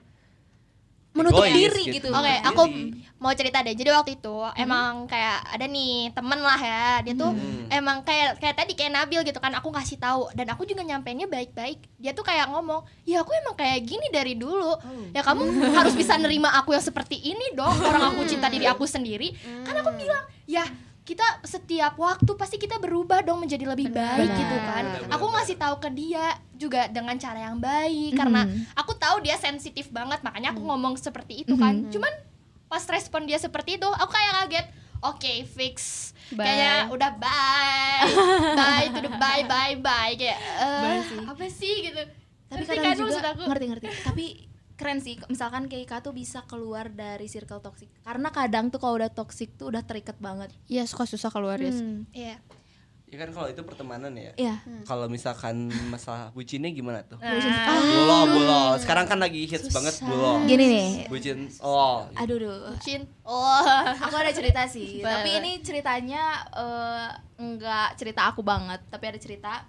menutup 1.14 1.46
egois 1.46 1.54
diri 1.54 1.82
gitu. 1.94 2.10
Oke, 2.10 2.26
menutup 2.26 2.48
aku 2.50 2.62
diri. 2.68 2.90
mau 3.16 3.32
cerita 3.32 3.62
deh. 3.62 3.72
Jadi 3.72 3.88
waktu 3.88 4.10
itu 4.18 4.36
emang 4.54 5.06
kayak 5.06 5.38
ada 5.46 5.64
nih 5.64 6.10
temen 6.10 6.40
lah 6.42 6.58
ya. 6.58 6.86
Dia 7.00 7.14
tuh 7.14 7.30
Hmm. 7.30 7.70
emang 7.70 8.02
kayak 8.02 8.36
kayak 8.36 8.54
tadi 8.58 8.72
kayak 8.74 8.92
Nabil 8.92 9.20
gitu 9.22 9.38
kan. 9.38 9.54
Aku 9.54 9.70
ngasih 9.70 9.96
tahu 9.96 10.28
dan 10.34 10.50
aku 10.50 10.66
juga 10.66 10.82
nyampeinnya 10.82 11.24
baik-baik. 11.24 11.78
Dia 11.96 12.12
tuh 12.12 12.22
kayak 12.22 12.50
ngomong, 12.50 12.82
ya 13.02 13.22
aku 13.22 13.30
emang 13.32 13.54
kayak 13.54 13.80
gini 13.80 14.10
dari 14.10 14.34
dulu. 14.34 14.74
Ya 15.10 15.22
kamu 15.22 15.46
harus 15.72 15.94
bisa 15.94 16.18
nerima 16.18 16.50
aku 16.52 16.74
yang 16.74 16.82
seperti 16.82 17.16
ini 17.16 17.54
dong. 17.54 17.72
Orang 17.80 18.12
aku 18.12 18.26
cinta 18.26 18.50
diri 18.50 18.66
aku 18.66 18.84
sendiri. 18.84 19.32
Kan 19.62 19.78
aku 19.78 19.94
bilang, 19.94 20.24
ya 20.44 20.66
kita 21.04 21.44
setiap 21.44 21.94
waktu 21.94 22.32
pasti 22.32 22.56
kita 22.56 22.76
berubah 22.76 23.20
dong 23.20 23.38
menjadi 23.38 23.64
lebih 23.66 23.88
baik 23.88 24.24
Benar. 24.24 24.40
gitu 24.40 24.56
kan. 24.58 24.84
Benar, 24.88 25.12
Aku 25.12 25.24
benar. 25.26 25.34
ngasih 25.36 25.56
tahu 25.56 25.74
ke 25.78 25.88
dia 25.90 26.26
juga 26.54 26.88
dengan 26.88 27.12
cara 27.14 27.44
yang 27.44 27.60
baik 27.60 28.12
karena 28.14 28.42
Mhm. 28.42 28.72
aku 28.74 28.92
tahu 28.94 29.20
dia 29.20 29.36
sensitif 29.36 29.88
banget 29.88 30.20
makanya 30.20 30.50
aku 30.50 30.64
ngomong 30.64 30.96
seperti 30.96 31.44
itu 31.44 31.54
kan. 31.54 31.76
Mhm. 31.78 31.90
Cuman 31.90 32.08
pas 32.66 32.80
respon 32.86 33.22
dia 33.22 33.36
seperti 33.36 33.76
itu, 33.76 33.84
aku 33.86 34.10
kayak 34.10 34.32
kaget. 34.42 34.66
Oke, 35.04 35.44
fix. 35.46 35.76
Bye. 36.30 36.48
Kayaknya 36.48 36.74
udah 36.88 37.10
bye. 37.14 38.00
bye 38.58 38.86
to 38.88 38.98
the 38.98 39.12
bye 39.14 39.44
bye 39.44 39.76
bye 39.76 40.12
kayak 40.14 40.40
eh, 40.40 40.80
Bye 40.80 41.02
sih. 41.04 41.20
apa 41.20 41.44
sih 41.46 41.74
gitu. 41.84 42.02
Tapi 42.48 42.62
kadang 42.64 42.80
kan 42.82 42.96
juga 42.96 43.04
maksud 43.12 43.26
aku? 43.28 43.42
ngerti 43.44 43.64
ngerti. 43.68 43.86
Tapi 44.00 44.24
keren 44.74 44.98
sih 44.98 45.18
misalkan 45.30 45.70
kayak 45.70 45.86
Ika 45.86 45.96
tuh 46.02 46.14
bisa 46.14 46.42
keluar 46.50 46.90
dari 46.90 47.30
circle 47.30 47.62
toxic. 47.62 47.90
Karena 48.02 48.34
kadang 48.34 48.68
tuh 48.74 48.82
kalau 48.82 48.98
udah 48.98 49.10
toxic 49.10 49.54
tuh 49.54 49.70
udah 49.70 49.86
terikat 49.86 50.18
banget. 50.18 50.50
Iya 50.66 50.84
suka 50.84 51.06
susah 51.06 51.30
keluar 51.30 51.58
ya. 51.62 51.70
Hmm. 51.70 52.06
Iya. 52.10 52.42
Ya 53.14 53.22
kan 53.22 53.30
kalau 53.30 53.46
itu 53.46 53.62
pertemanan 53.62 54.10
ya. 54.18 54.34
Iya. 54.34 54.58
Kalau 54.90 55.06
misalkan 55.06 55.70
masalah 55.86 56.34
bucinnya 56.34 56.66
gimana 56.74 57.06
tuh? 57.06 57.14
Nah, 57.22 57.38
Bulo, 57.78 58.18
bulo. 58.26 58.62
Sekarang 58.74 59.06
kan 59.06 59.22
lagi 59.22 59.46
hits 59.46 59.70
banget 59.70 60.02
bulo. 60.02 60.42
Gini 60.50 60.64
nih. 60.66 60.90
Bucin. 61.06 61.46
Oh. 61.62 62.10
Aduh 62.18 62.42
duh. 62.42 62.74
Bucin. 62.74 63.06
Oh. 63.22 63.62
Aku 64.10 64.18
ada 64.18 64.34
cerita 64.34 64.66
sih, 64.66 64.98
tapi 64.98 65.30
ini 65.38 65.62
ceritanya 65.62 66.42
eh, 66.58 67.08
enggak 67.38 67.94
cerita 67.94 68.34
aku 68.34 68.42
banget, 68.42 68.82
tapi 68.90 69.14
ada 69.14 69.18
cerita. 69.22 69.62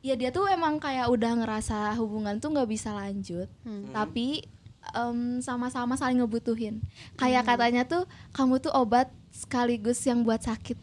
Ya 0.00 0.16
dia 0.16 0.30
tuh 0.30 0.48
emang 0.48 0.80
kayak 0.80 1.08
udah 1.08 1.32
ngerasa 1.36 1.92
hubungan 2.00 2.40
tuh 2.40 2.48
nggak 2.50 2.66
bisa 2.66 2.90
lanjut, 2.90 3.52
tapi 3.92 4.48
em, 4.96 5.38
sama-sama 5.38 5.92
saling 5.94 6.16
ngebutuhin. 6.18 6.80
Kayak 7.14 7.44
katanya 7.44 7.84
tuh 7.84 8.08
kamu 8.32 8.58
tuh 8.58 8.72
obat 8.72 9.12
sekaligus 9.30 10.00
yang 10.02 10.24
buat 10.24 10.40
sakit. 10.40 10.74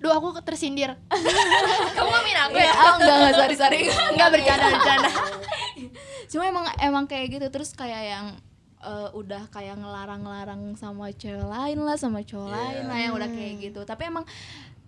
Duh 0.00 0.10
aku 0.10 0.40
tersindir. 0.42 0.96
Kamu 1.96 2.02
ngomongin 2.02 2.38
aku 2.44 2.56
Ya, 2.58 2.66
ya? 2.66 2.72
oh, 2.74 2.94
enggak 2.98 3.14
enggak 3.14 3.34
sorry 3.38 3.56
sorry. 3.56 3.78
Enggak 4.12 4.28
bercanda 4.34 4.66
bercanda. 4.74 5.10
Cuma 6.32 6.44
emang 6.50 6.66
emang 6.82 7.04
kayak 7.06 7.38
gitu 7.38 7.46
terus 7.46 7.70
kayak 7.72 8.02
yang 8.10 8.26
eh, 8.82 9.08
udah 9.14 9.46
kayak 9.54 9.78
ngelarang-larang 9.78 10.74
sama 10.74 11.14
cewek 11.14 11.46
lain 11.46 11.78
lah 11.78 11.94
sama 11.94 12.26
cowok 12.26 12.50
lain 12.50 12.84
lah 12.90 12.98
yang 12.98 13.12
udah 13.14 13.28
kayak 13.30 13.70
gitu. 13.70 13.80
Tapi 13.86 14.02
emang 14.10 14.26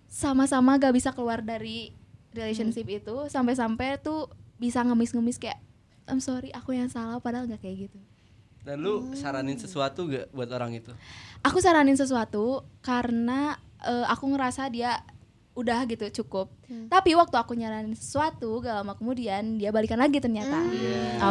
sama-sama 0.09 0.74
gak 0.81 0.96
bisa 0.96 1.12
keluar 1.14 1.38
dari 1.38 1.94
relationship 2.38 2.87
itu 2.87 3.27
sampai-sampai 3.27 3.98
tuh 3.98 4.31
bisa 4.57 4.83
ngemis-ngemis 4.87 5.42
kayak 5.42 5.59
I'm 6.09 6.22
sorry 6.22 6.55
aku 6.55 6.72
yang 6.72 6.88
salah 6.88 7.18
padahal 7.18 7.51
nggak 7.51 7.61
kayak 7.61 7.90
gitu. 7.90 7.98
Dan 8.64 8.85
lu 8.85 9.16
saranin 9.16 9.57
sesuatu 9.57 10.09
gak 10.09 10.29
buat 10.29 10.51
orang 10.53 10.77
itu? 10.77 10.92
Aku 11.40 11.57
saranin 11.59 11.96
sesuatu 11.96 12.64
karena 12.85 13.57
eh, 13.81 14.07
aku 14.09 14.29
ngerasa 14.29 14.68
dia 14.68 15.01
udah 15.59 15.83
gitu 15.90 16.22
cukup. 16.22 16.46
Tapi 16.87 17.18
waktu 17.18 17.35
aku 17.35 17.59
nyaranin 17.59 17.98
sesuatu 17.98 18.62
gak 18.62 18.79
lama 18.79 18.94
kemudian 18.94 19.59
dia 19.59 19.74
balikan 19.74 19.98
lagi 19.98 20.22
ternyata. 20.22 20.62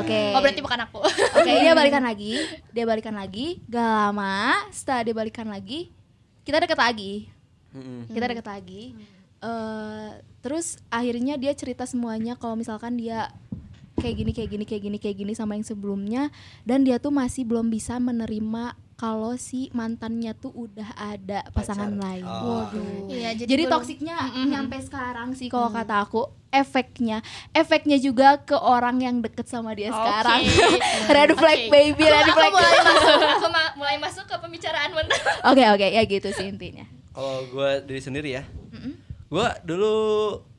Oke. 0.03 0.35
Oh 0.35 0.43
berarti 0.43 0.59
bukan 0.59 0.79
aku. 0.83 0.99
Oke, 1.07 1.51
dia 1.63 1.71
balikan 1.79 2.03
lagi, 2.03 2.35
dia 2.75 2.83
balikan 2.83 3.15
lagi, 3.15 3.63
gak 3.71 3.87
lama 3.87 4.67
setelah 4.73 5.07
dia 5.07 5.15
balikan 5.15 5.47
lagi, 5.47 5.95
kita 6.43 6.59
deket 6.59 6.75
lagi, 6.75 7.31
Mm-mm. 7.71 8.11
kita 8.11 8.25
deket 8.35 8.47
lagi. 8.49 8.97
Eh, 9.37 10.09
terus 10.39 10.81
akhirnya 10.87 11.35
dia 11.35 11.53
cerita 11.53 11.83
semuanya 11.83 12.33
kalau 12.33 12.53
misalkan 12.53 12.95
dia 12.95 13.29
kayak 13.95 14.15
gini, 14.15 14.31
kayak 14.31 14.49
gini, 14.49 14.63
kayak 14.63 14.83
gini, 14.83 14.97
kayak 14.97 15.17
gini 15.17 15.33
sama 15.33 15.53
yang 15.53 15.63
sebelumnya, 15.63 16.29
dan 16.63 16.81
dia 16.81 16.97
tuh 16.97 17.09
masih 17.09 17.43
belum 17.43 17.67
bisa 17.67 17.97
menerima 17.97 18.73
kalau 18.93 19.33
si 19.35 19.69
mantannya 19.71 20.33
tuh 20.33 20.49
udah 20.51 20.89
ada 20.95 21.45
pasangan 21.51 21.93
lain. 21.93 22.25
Oh. 22.25 22.65
Iya 23.07 23.33
Jadi, 23.35 23.53
belum- 23.59 23.69
toksiknya 23.71 24.17
nyampe 24.43 24.77
sekarang 24.79 25.33
sih 25.33 25.47
kalau 25.47 25.69
kata 25.69 26.01
aku 26.01 26.25
efeknya 26.47 27.21
efeknya 27.51 27.97
juga 27.97 28.39
ke 28.39 28.55
orang 28.55 28.97
yang 28.97 29.15
deket 29.19 29.45
sama 29.45 29.71
dia 29.71 29.89
Oke. 29.89 29.93
sekarang 29.93 30.41
red 31.07 31.31
flag 31.37 31.59
baby 31.67 32.01
red 32.01 32.25
Aku 32.25 32.33
flag 32.33 32.51
mulai 32.51 32.73
masuk, 32.79 33.19
aku 33.35 33.47
ma- 33.47 33.73
mulai 33.75 33.97
masuk 33.99 34.25
ke 34.25 34.35
pembicaraan 34.35 34.89
mantan. 34.91 35.19
oke 35.43 35.63
oke 35.71 35.87
ya 35.87 36.01
gitu 36.03 36.29
sih 36.31 36.47
intinya 36.47 36.85
Kalau 37.11 37.45
gue 37.47 37.69
diri 37.83 37.97
sendiri 37.99 38.29
ya, 38.31 38.43
Mm-mm. 38.71 38.93
Gue 39.27 39.47
dulu 39.63 39.95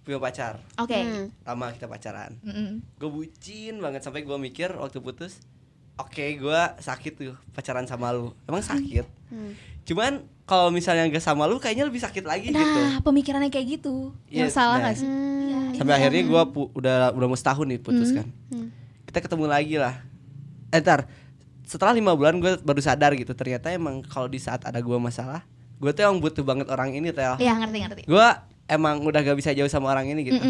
punya 0.04 0.16
pacar, 0.16 0.56
oke 0.80 0.98
lama 1.44 1.66
kita 1.76 1.84
pacaran. 1.84 2.32
Mm-mm. 2.40 2.80
Gue 2.96 3.10
bucin 3.12 3.76
banget 3.80 4.00
sampai 4.00 4.24
gue 4.24 4.36
mikir 4.36 4.72
waktu 4.72 5.04
putus, 5.04 5.40
oke 6.00 6.24
gue 6.40 6.60
sakit 6.80 7.12
tuh 7.16 7.36
pacaran 7.52 7.84
sama 7.84 8.12
lu, 8.16 8.32
emang 8.48 8.64
sakit. 8.64 9.04
Cuman 9.84 10.24
kalau 10.48 10.72
misalnya 10.72 11.04
gak 11.12 11.20
sama 11.20 11.44
lu, 11.44 11.60
kayaknya 11.60 11.84
lebih 11.84 12.00
sakit 12.00 12.24
lagi 12.24 12.48
gitu. 12.48 12.56
nah 12.56 13.04
pemikirannya 13.04 13.52
kayak 13.52 13.80
gitu 13.80 14.16
Iya, 14.32 14.48
Yang 14.48 14.52
salah 14.56 14.80
nah, 14.80 14.88
nggak 14.88 14.96
sih? 14.96 15.08
Sampai 15.76 15.94
akhirnya 16.00 16.22
gue 16.24 16.42
udah 16.72 16.96
udah 17.12 17.26
mau 17.28 17.36
setahun 17.36 17.68
nih 17.68 17.80
putus 17.80 18.16
kan. 18.16 18.24
Kita 19.04 19.18
ketemu 19.20 19.44
lagi 19.44 19.76
lah. 19.76 20.00
Eh 20.72 20.80
ntar, 20.80 21.04
setelah 21.68 21.92
lima 21.92 22.16
bulan 22.16 22.40
gue 22.40 22.56
baru 22.64 22.80
sadar 22.80 23.12
gitu 23.12 23.36
ternyata 23.36 23.68
emang 23.68 24.00
kalau 24.08 24.24
di 24.24 24.40
saat 24.40 24.64
ada 24.64 24.80
gue 24.80 24.96
masalah, 24.96 25.44
gue 25.76 25.92
tuh 25.92 26.00
emang 26.08 26.16
butuh 26.24 26.40
banget 26.40 26.72
orang 26.72 26.96
ini 26.96 27.12
tel. 27.12 27.36
Iya 27.36 27.52
ngerti 27.60 27.78
ngerti 27.84 28.02
gue 28.08 28.28
emang 28.68 29.00
udah 29.00 29.24
gak 29.24 29.38
bisa 29.40 29.50
jauh 29.56 29.66
sama 29.66 29.90
orang 29.90 30.12
ini 30.12 30.28
gitu. 30.28 30.42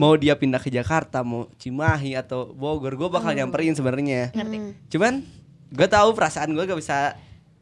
Mau 0.00 0.16
dia 0.16 0.34
pindah 0.34 0.58
ke 0.58 0.72
Jakarta 0.72 1.20
mau 1.20 1.46
Cimahi 1.60 2.16
atau 2.16 2.50
Bogor 2.56 2.96
gue 2.96 3.08
bakal 3.12 3.36
nyamperin 3.36 3.76
sebenarnya. 3.76 4.32
Ngerti. 4.32 4.88
Cuman 4.96 5.22
gue 5.70 5.86
tahu 5.86 6.16
perasaan 6.16 6.50
gue 6.56 6.64
gak 6.64 6.80
bisa 6.80 7.14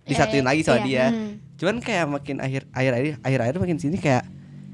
disatuin 0.07 0.47
lagi 0.47 0.63
sama 0.63 0.85
iya. 0.87 1.11
dia. 1.11 1.37
cuman 1.55 1.79
kayak 1.79 2.07
makin 2.11 2.37
akhir 2.43 2.67
akhir 2.75 2.93
akhir 2.93 3.15
akhir 3.25 3.39
akhir 3.41 3.57
makin 3.63 3.79
sini 3.79 3.97
kayak 3.97 4.27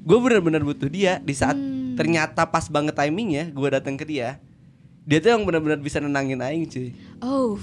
gue 0.05 0.19
bener-bener 0.21 0.61
butuh 0.61 0.93
dia. 0.93 1.19
Di 1.25 1.33
saat 1.33 1.57
ternyata 1.97 2.45
pas 2.47 2.69
banget 2.69 2.95
timingnya 2.95 3.49
gue 3.51 3.69
datang 3.73 3.97
ke 3.97 4.05
dia 4.05 4.39
dia 5.11 5.19
tuh 5.19 5.33
yang 5.33 5.43
bener-bener 5.49 5.81
bisa 5.81 5.99
nenangin 5.99 6.39
aing 6.39 6.69
cuy. 6.69 6.93
Oh. 7.25 7.57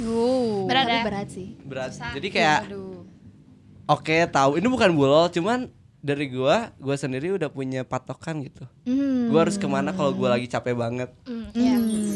Berat 0.66 0.90
Tapi 0.90 0.98
ya? 0.98 1.04
berat 1.06 1.28
sih. 1.30 1.48
Berat. 1.62 1.92
Jadi 1.96 2.28
kayak 2.34 2.60
oke 3.88 4.16
tahu. 4.34 4.58
Ini 4.58 4.68
bukan 4.68 4.90
bulol 4.98 5.30
cuman 5.30 5.70
dari 6.00 6.28
gua 6.28 6.70
gua 6.78 6.94
sendiri 6.94 7.32
udah 7.32 7.48
punya 7.48 7.82
patokan 7.82 8.42
gitu 8.42 8.64
Hmm. 8.84 9.28
gua 9.28 9.44
harus 9.44 9.56
ke 9.56 9.66
mana 9.66 9.92
kalau 9.92 10.12
gua 10.12 10.34
lagi 10.34 10.46
capek 10.46 10.74
banget 10.74 11.10
Hmm. 11.24 11.50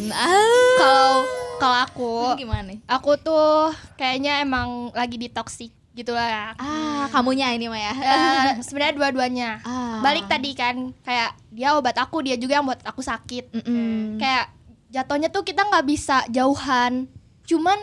Ah, 0.09 0.37
Kalau 0.77 1.13
kalau 1.57 1.77
aku, 1.79 2.11
gimana 2.37 2.73
aku 2.85 3.15
tuh 3.15 3.69
kayaknya 3.93 4.41
emang 4.41 4.89
lagi 4.91 5.15
di 5.15 5.27
toxic 5.27 5.69
gitu 5.91 6.09
lah. 6.09 6.55
ah 6.55 7.05
kamunya 7.09 7.51
ini 7.51 7.67
mah 7.67 7.77
ya 7.77 7.93
Eh, 7.93 8.51
sebenarnya 8.61 8.95
dua-duanya. 8.95 9.49
Ah. 9.61 9.99
Balik 9.99 10.25
tadi 10.25 10.51
kan 10.51 10.95
kayak 11.01 11.35
dia 11.49 11.75
obat 11.75 11.93
aku, 11.95 12.23
dia 12.23 12.33
juga 12.35 12.57
yang 12.57 12.65
buat 12.65 12.79
aku 12.81 12.99
sakit. 12.99 13.51
Mm-mm. 13.51 14.15
Kayak 14.17 14.55
jatuhnya 14.89 15.27
tuh 15.27 15.43
kita 15.43 15.61
nggak 15.61 15.85
bisa 15.85 16.23
jauhan. 16.27 17.11
Cuman 17.43 17.75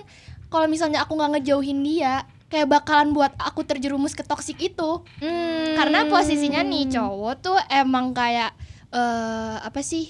kalau 0.49 0.65
misalnya 0.67 1.05
aku 1.05 1.15
nggak 1.15 1.37
ngejauhin 1.37 1.85
dia, 1.85 2.25
kayak 2.49 2.69
bakalan 2.69 3.13
buat 3.13 3.33
aku 3.37 3.65
terjerumus 3.65 4.13
ke 4.13 4.25
toxic 4.25 4.57
itu. 4.59 5.05
Hmm. 5.21 5.77
Karena 5.77 6.09
posisinya 6.09 6.65
nih 6.65 6.89
cowok 6.89 7.35
tuh 7.39 7.59
emang 7.69 8.13
kayak 8.13 8.53
eh 8.89 9.57
apa 9.61 9.81
sih? 9.81 10.09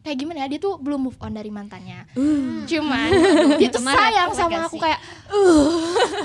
Kayak 0.00 0.16
gimana 0.16 0.38
ya? 0.42 0.48
Dia 0.50 0.58
tuh 0.58 0.80
belum 0.80 1.06
move 1.06 1.18
on 1.20 1.30
dari 1.30 1.52
mantannya. 1.52 2.08
Cuman 2.70 3.08
dia 3.56 3.68
tuh 3.70 3.82
sayang 3.82 4.34
sama 4.34 4.66
aku 4.66 4.76
kayak 4.78 5.00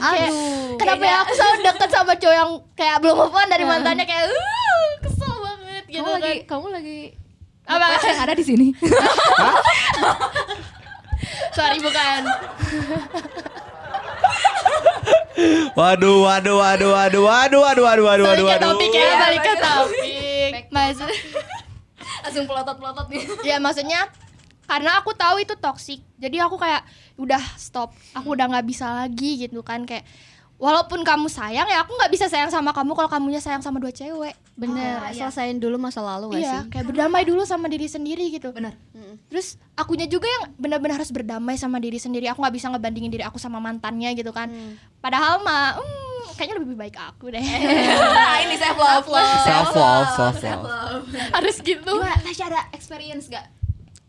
kayak 0.02 0.30
kenapa 0.76 1.04
ya 1.04 1.16
aku 1.22 1.32
selalu 1.34 1.58
deket 1.62 1.90
sama 1.94 2.14
cowok 2.16 2.36
yang 2.36 2.52
kayak 2.74 2.98
belum 3.00 3.16
move 3.16 3.36
on 3.36 3.48
dari 3.48 3.66
mantannya 3.68 4.06
kayak 4.08 4.24
uh, 4.32 4.90
kesel 5.04 5.34
banget 5.44 5.84
gitu 5.88 6.02
kamu 6.02 6.12
lagi 6.18 6.34
kan. 6.34 6.48
kamu 6.50 6.68
lagi 6.74 7.00
Apa? 7.66 7.86
apa 7.98 8.06
yang 8.06 8.22
ada 8.22 8.34
di 8.34 8.46
sini 8.46 8.68
Sorry 11.56 11.80
bukan. 11.80 12.22
Waduh 15.76 16.24
waduh 16.24 16.56
waduh 16.58 16.91
waduh 16.95 17.24
waduh 17.24 17.62
waduh 17.62 17.84
waduh 17.84 18.06
waduh 18.06 18.26
waduh 18.26 18.26
Balik 18.26 18.39
ke 18.39 18.52
waduh. 18.56 18.71
topik 18.71 18.91
ya, 18.91 19.10
balik 19.19 19.41
ke 19.41 19.54
topik. 19.60 20.52
Maksud 20.71 21.12
langsung 22.26 22.45
pelotot 22.50 22.76
pelotot 22.80 23.06
nih. 23.12 23.21
Ya 23.45 23.58
maksudnya 23.62 24.10
karena 24.65 24.98
aku 24.98 25.13
tahu 25.13 25.45
itu 25.45 25.54
toxic 25.62 26.02
jadi 26.17 26.41
aku 26.50 26.58
kayak 26.58 26.82
udah 27.21 27.41
stop 27.54 27.93
aku 28.17 28.34
udah 28.34 28.50
nggak 28.50 28.65
bisa 28.65 28.89
lagi 29.06 29.45
gitu 29.45 29.62
kan 29.62 29.86
kayak 29.86 30.02
walaupun 30.56 31.04
kamu 31.04 31.28
sayang 31.28 31.68
ya 31.68 31.84
aku 31.84 31.91
nggak 31.94 32.12
bisa 32.12 32.32
sayang 32.32 32.48
sama 32.48 32.72
kamu 32.72 32.96
kalau 32.96 33.10
kamunya 33.12 33.44
sayang 33.44 33.60
sama 33.60 33.80
dua 33.80 33.91
cewek. 33.91 34.36
Bener, 34.56 35.04
selesain 35.12 35.60
dulu 35.60 35.76
masa 35.76 36.00
lalu 36.00 36.32
gak 36.32 36.39
iya 36.39 36.63
sih? 36.63 36.72
kayak 36.72 36.86
berdamai 36.88 37.28
dulu 37.28 37.44
sama 37.44 37.68
diri 37.68 37.91
sendiri 37.91 38.32
gitu. 38.32 38.56
Benar 38.56 38.72
terus 39.28 39.60
akunya 39.76 40.08
juga 40.08 40.30
yang 40.30 40.54
benar-benar 40.56 41.02
harus 41.02 41.12
berdamai 41.12 41.60
sama 41.60 41.82
diri 41.82 42.00
sendiri. 42.00 42.32
Aku 42.32 42.39
nggak 42.39 42.56
bisa 42.56 42.72
ngebandingin 42.72 43.12
diri 43.12 43.24
aku 43.28 43.36
sama 43.36 43.60
mantannya 43.60 44.15
gitu 44.15 44.32
kan. 44.32 44.48
Padahal 45.04 45.44
mah 45.44 45.76
hmm, 45.76 46.39
kayaknya 46.39 46.56
lebih 46.63 46.78
baik 46.80 46.96
aku 46.96 47.36
deh. 47.36 47.44
Ini 48.48 48.56
self 48.56 48.78
love 48.80 49.06
self 49.44 49.72
love 49.76 50.38
self 50.39 50.63
love 50.63 51.04
harus 51.36 51.56
gitu. 51.60 51.94
Tasya 52.00 52.46
ada 52.48 52.62
experience 52.72 53.28
gak 53.28 53.44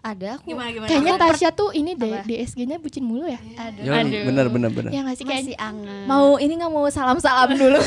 Ada 0.07 0.39
aku. 0.39 0.47
gimana 0.47 0.71
gimana 0.71 0.87
kayaknya 0.87 1.13
Tasya 1.19 1.51
tuh 1.51 1.71
ini 1.73 1.93
deh 1.93 2.23
DSG-nya 2.23 2.79
bucin 2.79 3.03
mulu 3.03 3.27
ya 3.27 3.43
Yo, 3.77 3.91
bener 4.23 4.47
bener 4.47 4.71
bener 4.71 4.91
ya 4.91 5.03
nggak 5.03 5.17
sih 5.17 5.27
kayak 5.27 5.43
Masih 5.45 5.57
anget. 5.59 6.07
mau 6.07 6.39
ini 6.39 6.55
nggak 6.55 6.71
mau 6.71 6.87
salam 6.87 7.19
salam 7.19 7.51
dulu 7.51 7.81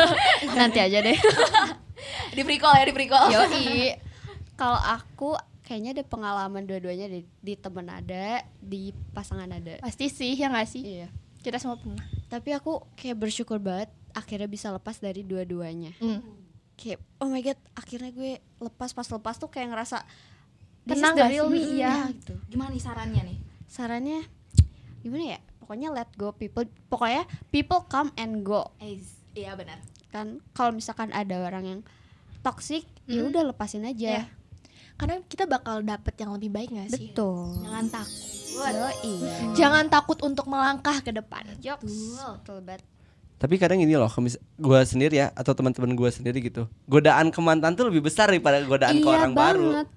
Nanti 0.58 0.78
aja 0.78 0.98
deh. 0.98 1.14
di 2.34 2.42
free 2.42 2.58
call 2.58 2.74
ya 2.74 2.84
di 2.84 2.92
free 2.92 3.06
call 3.06 3.30
Yoi. 3.30 3.94
Kalau 4.60 4.76
aku 4.76 5.38
kayaknya 5.62 5.94
ada 5.94 6.04
pengalaman 6.04 6.66
dua-duanya 6.66 7.06
di, 7.06 7.22
di 7.22 7.54
temen 7.54 7.86
ada, 7.86 8.42
di 8.58 8.90
pasangan 9.14 9.46
ada. 9.46 9.78
pasti 9.78 10.10
sih 10.10 10.34
ya 10.34 10.50
nggak 10.50 10.66
sih 10.66 10.82
Iya. 10.82 11.08
kita 11.38 11.56
semua 11.56 11.78
pernah 11.78 12.02
Tapi 12.26 12.50
aku 12.50 12.82
kayak 12.92 13.16
bersyukur 13.16 13.56
banget 13.56 13.86
akhirnya 14.10 14.44
bisa 14.44 14.68
lepas 14.68 14.98
dari 14.98 15.22
dua-duanya. 15.22 15.94
Hmm. 15.96 16.18
Kayak 16.74 16.98
oh 17.16 17.28
my 17.28 17.38
god, 17.40 17.54
akhirnya 17.72 18.10
gue 18.10 18.32
lepas 18.58 18.90
pas 18.90 19.06
lepas 19.06 19.36
tuh 19.36 19.46
kayak 19.46 19.70
ngerasa 19.70 20.02
Tenang 20.90 21.12
gak 21.14 21.30
real 21.30 21.46
sih? 21.48 21.62
Iya. 21.76 21.86
ya 21.86 21.94
gitu. 22.10 22.32
gimana 22.48 22.70
nih 22.70 22.82
sarannya 22.82 23.22
nih 23.24 23.38
Sarannya 23.64 24.20
gimana 25.00 25.24
ya? 25.34 25.40
Pokoknya 25.58 25.88
let 25.90 26.10
go 26.14 26.30
people. 26.30 26.66
Pokoknya 26.86 27.22
people 27.48 27.86
come 27.86 28.10
and 28.14 28.42
go. 28.42 28.74
eh 28.78 28.98
iya 29.32 29.54
benar 29.54 29.78
Kan 30.08 30.42
kalau 30.50 30.74
misalkan 30.74 31.08
ada 31.10 31.38
orang 31.38 31.64
yang 31.64 31.80
toxic, 32.40 32.82
ya 33.04 33.22
udah 33.22 33.46
lepasin 33.46 33.84
aja. 33.84 34.10
Iya. 34.16 34.24
karena 34.96 35.16
kita 35.24 35.44
bakal 35.44 35.80
dapet 35.80 36.12
yang 36.18 36.34
lebih 36.34 36.50
baik 36.50 36.68
gak 36.70 36.92
sih 36.92 37.08
Betul. 37.08 37.56
jangan 37.64 37.86
takut 37.88 38.20
Yoi. 38.50 39.14
jangan 39.54 39.84
takut 39.88 40.18
untuk 40.20 40.44
melangkah 40.44 41.00
ke 41.00 41.08
depan 41.08 41.40
Joks. 41.56 41.88
Betul 42.36 42.60
banget. 42.60 42.84
tapi 43.36 43.56
kadang 43.56 43.80
ini 43.80 43.96
loh 43.96 44.12
gua 44.56 44.84
sendiri 44.84 45.16
ya 45.16 45.32
atau 45.32 45.56
teman-teman 45.56 45.96
gua 45.96 46.12
sendiri 46.12 46.44
gitu 46.44 46.68
godaan 46.84 47.32
ke 47.32 47.40
mantan 47.40 47.72
tuh 47.72 47.88
lebih 47.88 48.04
besar 48.04 48.28
daripada 48.28 48.60
godaan 48.60 49.00
ke 49.00 49.08
Iya 49.08 49.16
orang 49.16 49.32
baru 49.32 49.68
banget. 49.80 49.88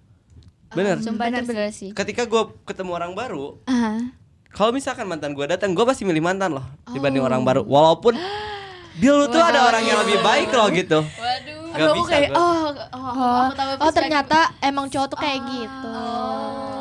Bener 0.74 0.98
Sumpah 1.00 1.26
itu 1.28 1.42
bener 1.44 1.70
sih. 1.70 1.90
ketika 1.92 2.26
gua 2.26 2.52
ketemu 2.64 2.92
orang 2.94 3.12
baru 3.14 3.58
ah 3.66 4.02
kalau 4.50 4.70
misalkan 4.70 5.06
mantan 5.06 5.34
gua 5.34 5.50
datang 5.50 5.72
gua 5.72 5.86
pasti 5.86 6.04
milih 6.04 6.22
mantan 6.22 6.54
loh 6.54 6.66
dibanding 6.90 7.22
Oh. 7.22 7.28
orang 7.28 7.42
baru 7.42 7.62
walaupun 7.64 8.14
Bil 8.94 9.10
lu 9.10 9.26
tuh 9.26 9.42
ada 9.42 9.66
orang 9.66 9.82
yang 9.82 9.98
lebih 10.06 10.22
baik 10.22 10.54
loh 10.54 10.70
gitu. 10.70 11.02
Waduh. 11.02 11.66
Gak 11.74 11.82
Aduh, 11.82 11.96
bisa 11.98 12.14
kayak 12.14 12.30
oh, 12.38 12.70
oh, 12.94 13.10
Oh, 13.10 13.38
aku 13.42 13.54
tahu 13.58 13.70
oh 13.82 13.90
ternyata 13.90 14.38
emang 14.62 14.86
cowok 14.86 15.08
tuh 15.10 15.18
kayak 15.18 15.42
gitu. 15.50 15.90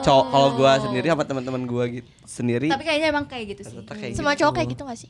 Cowok 0.05 0.27
kalau 0.29 0.49
gua 0.53 0.73
sendiri 0.77 1.09
sama 1.09 1.25
teman-teman 1.25 1.65
gua 1.65 1.89
gitu 1.89 2.05
sendiri. 2.29 2.69
Tapi 2.69 2.85
kayaknya 2.85 3.09
emang 3.09 3.25
kayak 3.25 3.57
gitu 3.57 3.63
sih. 3.65 3.81
Semua 4.13 4.37
gitu. 4.37 4.45
cowok 4.45 4.53
kayak 4.53 4.69
gitu 4.69 4.83
gak 4.85 4.99
sih? 5.01 5.09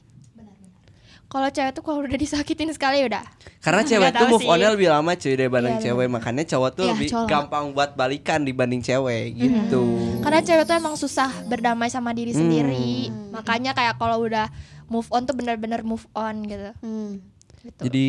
Kalau 1.32 1.48
cewek 1.48 1.72
tuh 1.72 1.80
kalau 1.80 2.04
udah 2.04 2.12
disakitin 2.14 2.68
sekali 2.70 3.08
udah. 3.08 3.24
Karena 3.64 3.80
cewek 3.80 4.12
tuh 4.12 4.28
move 4.28 4.44
onnya 4.44 4.68
lebih 4.68 4.92
lama 4.92 5.16
cuy 5.16 5.32
dibanding 5.32 5.76
Iya, 5.76 5.84
cewek 5.88 6.06
makanya 6.06 6.44
cowok 6.44 6.70
tuh 6.72 6.84
Iya, 6.84 6.92
lebih 6.92 7.08
cowok 7.08 7.26
gampang 7.26 7.64
buat 7.72 7.90
balikan 7.96 8.44
dibanding 8.44 8.84
cewek 8.84 9.32
gitu. 9.32 9.84
Karena 10.20 10.44
cewek 10.44 10.64
tuh 10.68 10.76
emang 10.76 10.94
susah 10.94 11.32
berdamai 11.48 11.88
sama 11.88 12.12
diri 12.12 12.30
Hmm. 12.30 12.40
sendiri. 12.44 13.08
Makanya 13.32 13.72
kayak 13.72 13.96
kalau 13.96 14.20
udah 14.20 14.52
move 14.86 15.08
on 15.08 15.24
tuh 15.24 15.32
bener-bener 15.32 15.80
move 15.80 16.04
on 16.12 16.44
gitu. 16.44 16.68
Hmm. 16.84 17.24
Gitu. 17.64 17.80
Jadi 17.80 18.06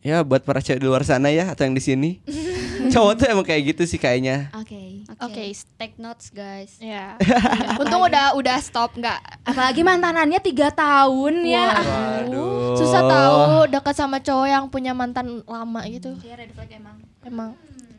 ya 0.00 0.22
buat 0.22 0.46
para 0.46 0.62
cewek 0.62 0.78
di 0.78 0.86
luar 0.86 1.02
sana 1.02 1.28
ya 1.28 1.50
atau 1.50 1.66
yang 1.66 1.74
di 1.74 1.82
sini. 1.82 2.10
cowok 2.94 3.12
tuh 3.18 3.26
emang 3.28 3.44
kayak 3.44 3.74
gitu 3.74 3.82
sih 3.84 3.98
kayaknya. 3.98 4.54
Oke. 4.54 4.78
Oke. 5.20 5.52
take 5.76 6.00
notes 6.00 6.32
guys. 6.32 6.80
Ya. 6.80 7.20
Untung 7.80 8.08
udah 8.08 8.32
udah 8.32 8.56
stop 8.58 8.96
nggak 8.96 9.20
Apalagi 9.44 9.84
mantanannya 9.84 10.40
tiga 10.40 10.72
tahun 10.72 11.44
ya. 11.44 11.76
Waduh. 11.76 12.76
susah 12.76 13.02
tahu 13.04 13.40
dekat 13.68 13.94
sama 13.94 14.16
cowok 14.18 14.48
yang 14.48 14.64
punya 14.72 14.96
mantan 14.96 15.44
lama 15.44 15.84
gitu. 15.90 16.16
Iya, 16.24 16.40
red 16.40 16.50
flag 16.56 16.70
emang. 16.72 16.96
Emang. 17.20 17.50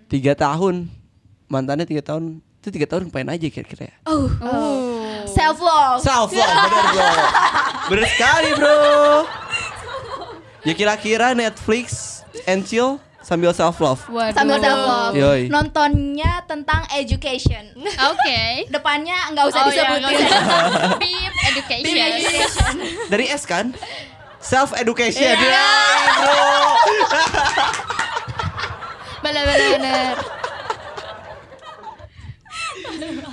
Tiga 0.10 0.34
tahun 0.34 0.90
mantannya 1.46 1.86
tiga 1.86 2.02
tahun 2.02 2.40
itu 2.62 2.70
tiga 2.70 2.86
tahun 2.86 3.10
ngapain 3.10 3.26
aja 3.28 3.48
kira-kira 3.50 3.90
ya? 3.90 3.96
Oh, 4.06 4.30
Oh. 4.42 5.26
self 5.26 5.58
love. 5.58 5.98
Self 6.00 6.30
love 6.30 6.46
bener 6.46 6.86
bro 6.88 7.10
Bener 7.90 8.06
sekali 8.08 8.50
bro 8.54 8.78
Ya 10.62 10.74
kira-kira 10.74 11.34
Netflix 11.34 12.22
and 12.46 12.62
chill 12.64 13.02
sambil 13.32 13.56
self 13.56 13.80
love 13.80 14.04
Waduh. 14.06 14.36
Sambil 14.36 14.60
self 14.60 14.82
love. 14.84 15.16
Yoi. 15.16 15.48
Nontonnya 15.48 16.44
tentang 16.44 16.84
education. 16.92 17.64
Oke. 17.80 18.42
Depannya 18.76 19.32
nggak 19.32 19.46
usah 19.48 19.60
Oh, 19.62 19.66
iya, 19.66 19.88
disebutin. 19.88 20.04
nggak 20.04 20.12
usah. 20.12 20.42
Beep 21.02 21.34
education. 21.48 22.12
Dari 23.08 23.26
S 23.26 23.44
kan 23.46 23.72
Self 24.38 24.74
education 24.74 25.22
Iya. 25.24 25.38
ya 25.38 25.54
bro 26.18 26.42
Bener 29.22 29.44
bener 29.46 29.68
bener. 29.72 30.14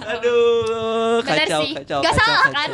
Aduh 0.07 1.19
Bener 1.19 1.39
kacau 1.43 1.61
sih. 1.65 1.75
kacau 1.75 1.99
Gak 1.99 2.13
kacau, 2.13 2.23
salah 2.23 2.39
kacau. 2.39 2.53
kan? 2.55 2.71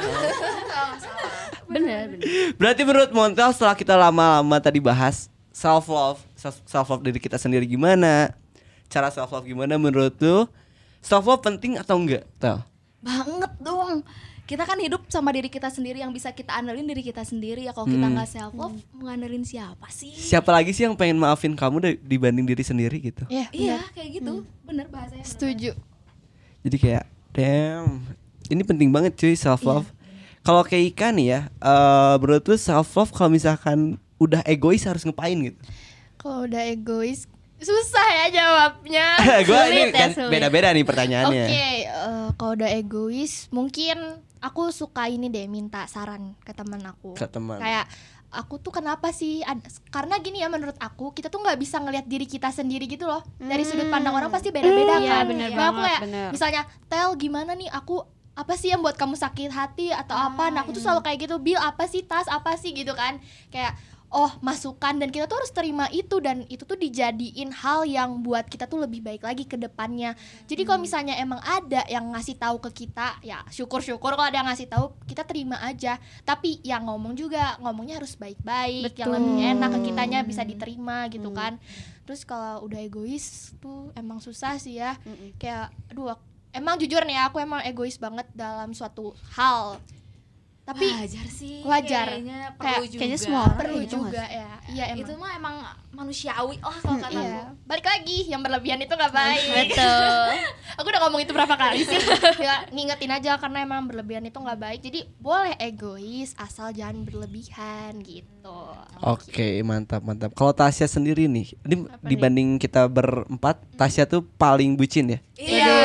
Bener, 1.64 2.02
bener. 2.10 2.26
Berarti 2.54 2.82
menurut 2.82 3.10
Montel 3.10 3.50
setelah 3.50 3.72
kita 3.72 3.94
lama-lama 3.94 4.56
tadi 4.58 4.78
bahas 4.78 5.26
self 5.50 5.86
love, 5.86 6.18
self 6.64 6.88
love 6.88 7.00
diri 7.00 7.16
kita 7.16 7.36
sendiri 7.36 7.64
gimana? 7.64 8.34
Cara 8.86 9.08
self 9.08 9.30
love 9.30 9.44
gimana 9.44 9.76
menurut 9.76 10.12
lu? 10.18 10.44
Self 10.98 11.24
love 11.24 11.40
penting 11.40 11.76
atau 11.76 11.94
enggak? 11.94 12.24
Tel. 12.36 12.64
Banget 13.00 13.52
dong. 13.58 14.02
Kita 14.44 14.60
kan 14.62 14.76
hidup 14.76 15.08
sama 15.08 15.32
diri 15.32 15.48
kita 15.48 15.68
sendiri 15.68 16.00
yang 16.00 16.12
bisa 16.12 16.28
kita 16.28 16.52
andelin 16.52 16.84
diri 16.84 17.00
kita 17.00 17.24
sendiri 17.24 17.64
ya. 17.64 17.72
Kalau 17.72 17.86
kita 17.86 18.02
Hmm. 18.02 18.12
nggak 18.12 18.28
self 18.28 18.52
love, 18.52 18.76
mau 18.92 19.08
ngandelin 19.08 19.40
siapa 19.40 19.88
sih? 19.88 20.12
Siapa 20.12 20.52
lagi 20.52 20.72
sih 20.72 20.84
yang 20.84 20.92
pengen 20.92 21.16
maafin 21.16 21.56
kamu 21.56 21.96
dibanding 21.98 22.44
diri 22.44 22.60
sendiri 22.60 23.00
gitu? 23.00 23.24
Iya, 23.26 23.48
Iya, 23.50 23.76
bener. 23.80 23.94
kayak 23.94 24.10
gitu. 24.12 24.32
Bener 24.62 24.86
bahasanya. 24.88 25.24
bener. 25.24 25.32
Setuju. 25.32 25.70
Jadi 26.60 26.76
kayak 26.76 27.04
damn, 27.32 28.04
ini 28.46 28.62
penting 28.62 28.88
banget 28.88 29.16
cuy 29.16 29.32
self 29.32 29.64
love. 29.64 29.88
Kalau 30.40 30.60
kayak 30.60 30.92
Ika 30.92 31.08
nih 31.10 31.26
ya, 31.26 31.40
eh 31.48 32.14
menurut 32.18 32.44
lu 32.44 32.56
self 32.56 32.92
love 32.94 33.08
kalau 33.10 33.32
misalkan 33.32 33.96
udah 34.16 34.44
egois 34.44 34.84
harus 34.84 35.04
ngapain 35.04 35.40
gitu? 35.40 35.56
Kalau 36.24 36.48
udah 36.48 36.62
egois 36.64 37.28
susah 37.56 38.08
ya 38.18 38.26
jawabnya. 38.34 39.06
Gue 39.46 39.60
ini 39.68 39.68
Sulit 39.82 39.88
ya, 39.90 40.00
kan 40.02 40.10
beda-beda 40.26 40.68
nih 40.70 40.80
Oke, 40.80 40.88
pertanyaannya. 40.88 41.44
eh, 41.46 41.84
kalau 42.34 42.52
udah 42.54 42.70
egois 42.70 43.46
mungkin 43.50 43.96
aku 44.38 44.68
suka 44.70 45.06
ini 45.06 45.28
deh 45.28 45.44
minta 45.46 45.84
saran 45.84 46.32
ke 46.40 46.50
teman 46.50 46.80
aku. 46.82 47.12
Ke 47.12 47.24
teman. 47.24 47.56
Kayak 47.56 47.88
aku 48.28 48.58
tuh 48.58 48.72
kenapa 48.72 49.12
sih 49.12 49.40
ad- 49.42 49.62
karena 49.88 50.18
gini 50.18 50.40
ya 50.40 50.48
menurut 50.48 50.74
aku 50.76 51.12
kita 51.12 51.28
tuh 51.28 51.38
nggak 51.38 51.54
bisa 51.54 51.78
ngelihat 51.78 52.04
diri 52.04 52.26
kita 52.26 52.50
sendiri 52.50 52.84
gitu 52.84 53.06
loh 53.06 53.22
dari 53.38 53.62
sudut 53.62 53.86
pandang 53.86 54.10
orang 54.10 54.26
pasti 54.26 54.50
beda-beda 54.50 54.98
Iya, 54.98 55.06
kan 55.14 55.24
bener 55.24 55.46
Makanya 55.46 55.54
aku 55.54 55.62
banget, 55.70 55.86
kayak 55.86 56.02
bener. 56.02 56.28
misalnya 56.32 56.62
tel 56.84 57.14
gimana 57.14 57.54
nih 57.54 57.70
aku 57.70 58.02
apa 58.34 58.58
sih 58.58 58.74
yang 58.74 58.82
buat 58.82 58.98
kamu 58.98 59.14
sakit 59.14 59.46
hati 59.48 59.94
atau 59.94 60.18
apa 60.18 60.50
nah 60.50 60.66
aku 60.66 60.74
tuh 60.74 60.82
selalu 60.82 61.06
kayak 61.06 61.18
gitu 61.22 61.38
bil 61.38 61.54
apa 61.54 61.86
sih 61.86 62.02
tas 62.02 62.26
apa 62.26 62.58
sih 62.58 62.74
gitu 62.74 62.90
kan 62.92 63.22
kayak 63.48 63.78
oh 64.14 64.30
masukan 64.38 64.94
dan 65.02 65.10
kita 65.10 65.26
tuh 65.26 65.42
harus 65.42 65.50
terima 65.50 65.90
itu 65.90 66.22
dan 66.22 66.46
itu 66.46 66.62
tuh 66.62 66.78
dijadiin 66.78 67.50
hal 67.50 67.82
yang 67.82 68.22
buat 68.22 68.46
kita 68.46 68.70
tuh 68.70 68.86
lebih 68.86 69.02
baik 69.02 69.26
lagi 69.26 69.42
ke 69.42 69.58
depannya. 69.58 70.14
Jadi 70.46 70.62
kalau 70.62 70.78
misalnya 70.78 71.18
emang 71.18 71.42
ada 71.42 71.82
yang 71.90 72.14
ngasih 72.14 72.38
tahu 72.38 72.62
ke 72.62 72.86
kita 72.86 73.18
ya 73.26 73.42
syukur-syukur 73.50 74.14
kalau 74.14 74.30
ada 74.30 74.38
yang 74.38 74.46
ngasih 74.46 74.70
tahu 74.70 74.94
kita 75.10 75.26
terima 75.26 75.58
aja. 75.66 75.98
Tapi 76.22 76.62
yang 76.62 76.86
ngomong 76.86 77.18
juga 77.18 77.58
ngomongnya 77.58 77.98
harus 77.98 78.14
baik-baik 78.14 78.94
yang 78.94 79.10
lebih 79.10 79.34
enak 79.58 79.70
ke 79.74 79.78
kitanya 79.90 80.22
bisa 80.22 80.46
diterima 80.46 81.10
gitu 81.10 81.34
kan. 81.34 81.58
Terus 82.06 82.22
kalau 82.22 82.62
udah 82.70 82.78
egois 82.78 83.50
tuh 83.58 83.90
emang 83.98 84.22
susah 84.22 84.62
sih 84.62 84.78
ya. 84.78 84.94
Mm-mm. 85.02 85.34
kayak 85.42 85.74
aduh 85.90 86.14
emang 86.54 86.78
jujur 86.78 87.02
nih 87.02 87.18
ya, 87.18 87.22
aku 87.26 87.42
emang 87.42 87.66
egois 87.66 87.98
banget 87.98 88.30
dalam 88.30 88.70
suatu 88.70 89.10
hal 89.34 89.82
tapi 90.64 90.86
wajar 90.88 91.26
sih. 91.28 91.60
wajar. 91.62 92.06
Kayaknya 92.10 92.38
perlu 92.52 92.64
Kayak- 92.66 92.84
juga. 92.86 92.98
kayaknya 92.98 93.18
semua 93.18 93.40
orang 93.42 93.56
perlu 93.56 93.76
nggak 93.76 93.90
juga 93.90 94.24
ya 94.24 94.48
iya 94.66 94.84
emang 94.88 95.04
Itu 95.04 95.12
mah 95.14 95.32
emang 95.34 95.54
manusiawi 95.92 96.56
lah 96.58 96.74
kalau 96.74 96.98
kata 96.98 97.12
Iya. 97.12 97.22
aku. 97.22 97.52
Balik 97.64 97.86
lagi, 97.86 98.18
yang 98.26 98.40
berlebihan 98.40 98.76
itu 98.78 98.90
gak 98.90 99.12
baik. 99.12 99.44
Betul. 99.62 100.26
Aku 100.80 100.86
udah 100.86 101.00
ngomong 101.00 101.20
itu 101.20 101.30
berapa 101.30 101.54
kali 101.54 101.80
sih? 101.80 102.00
ya, 102.42 102.66
ngingetin 102.68 103.12
aja 103.12 103.36
karena 103.36 103.62
emang 103.62 103.84
berlebihan 103.84 104.20
itu 104.22 104.34
nggak 104.34 104.58
baik. 104.58 104.80
Jadi 104.82 105.06
boleh 105.16 105.54
egois 105.56 106.34
asal 106.34 106.72
jangan 106.72 107.04
berlebihan 107.04 108.02
gitu. 108.02 108.58
Oke, 109.00 109.62
mantap 109.62 110.02
mantap. 110.02 110.32
Kalau 110.32 110.50
Tasya 110.50 110.84
sendiri 110.84 111.24
nih, 111.24 111.54
ini 111.60 111.86
Apa 111.86 112.02
dibanding 112.02 112.48
kita 112.56 112.88
berempat, 112.88 113.62
Tasya 113.74 114.04
tuh 114.04 114.26
paling 114.32 114.74
bucin 114.74 115.06
ya. 115.08 115.18
Iya. 115.36 115.76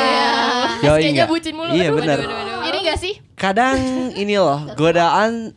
Yoi 0.80 0.90
Kayaknya 1.00 1.12
nggak? 1.20 1.30
bucin 1.30 1.54
mulu. 1.54 1.72
Iya 1.72 1.88
benar. 1.92 2.18
Iri 2.66 2.80
gak 2.82 2.98
sih? 2.98 3.14
Kadang 3.40 3.80
ini 4.20 4.36
loh, 4.36 4.68
godaan 4.76 5.56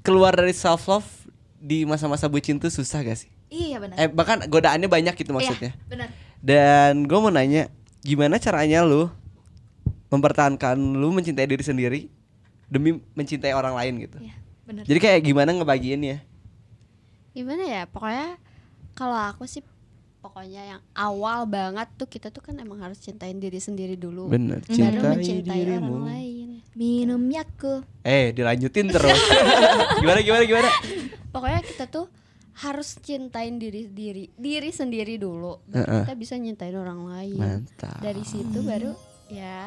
keluar 0.00 0.32
dari 0.32 0.56
self 0.56 0.88
love 0.88 1.04
di 1.60 1.84
masa-masa 1.84 2.24
bucin 2.24 2.56
tuh 2.56 2.72
susah 2.72 3.04
gak 3.04 3.20
sih? 3.20 3.30
Iya 3.52 3.76
benar. 3.78 3.96
Eh 4.00 4.08
bahkan 4.08 4.40
godaannya 4.48 4.88
banyak 4.88 5.14
gitu 5.14 5.36
maksudnya. 5.36 5.76
Iya, 5.76 5.88
benar. 5.92 6.08
Dan 6.40 7.04
gue 7.04 7.18
mau 7.20 7.28
nanya, 7.28 7.68
gimana 8.00 8.40
caranya 8.40 8.80
lu 8.82 9.12
mempertahankan 10.08 10.78
lu 10.78 11.12
mencintai 11.12 11.44
diri 11.44 11.60
sendiri 11.60 12.00
demi 12.72 12.96
mencintai 13.12 13.52
orang 13.52 13.76
lain 13.76 14.08
gitu? 14.08 14.18
Iya, 14.24 14.36
benar. 14.64 14.82
Jadi 14.88 14.98
kayak 14.98 15.20
gimana 15.20 15.50
ngebagiinnya? 15.52 16.24
Gimana 17.36 17.62
ya? 17.68 17.82
Pokoknya 17.84 18.40
kalau 18.96 19.20
aku 19.20 19.44
sih 19.44 19.60
pokoknya 20.24 20.62
yang 20.74 20.82
awal 20.96 21.46
banget 21.46 21.86
tuh 21.94 22.08
kita 22.08 22.32
tuh 22.32 22.42
kan 22.42 22.56
emang 22.58 22.82
harus 22.82 22.98
cintain 22.98 23.36
diri 23.38 23.60
sendiri 23.60 23.94
dulu. 23.94 24.26
Bener, 24.26 24.64
Baru 24.64 24.74
cintai 24.74 25.12
mencintai 25.12 25.60
dirimu. 25.60 25.92
orang 26.02 26.08
lain. 26.10 26.45
Minum 26.76 27.24
Yakult. 27.32 27.88
Eh, 28.04 28.36
dilanjutin 28.36 28.92
terus. 28.92 29.16
gimana 30.04 30.20
gimana 30.20 30.44
gimana? 30.44 30.68
Pokoknya 31.32 31.64
kita 31.64 31.88
tuh 31.88 32.12
harus 32.56 33.00
cintain 33.00 33.56
diri 33.56 33.88
diri 33.88 34.28
diri 34.36 34.68
sendiri 34.68 35.16
dulu. 35.16 35.56
Baru 35.64 35.80
Heeh. 35.88 36.02
kita 36.04 36.14
bisa 36.20 36.34
nyintain 36.36 36.76
orang 36.76 37.00
lain. 37.08 37.40
Mantap. 37.40 37.96
Dari 38.04 38.20
situ 38.28 38.60
baru 38.60 38.92
ya 39.32 39.64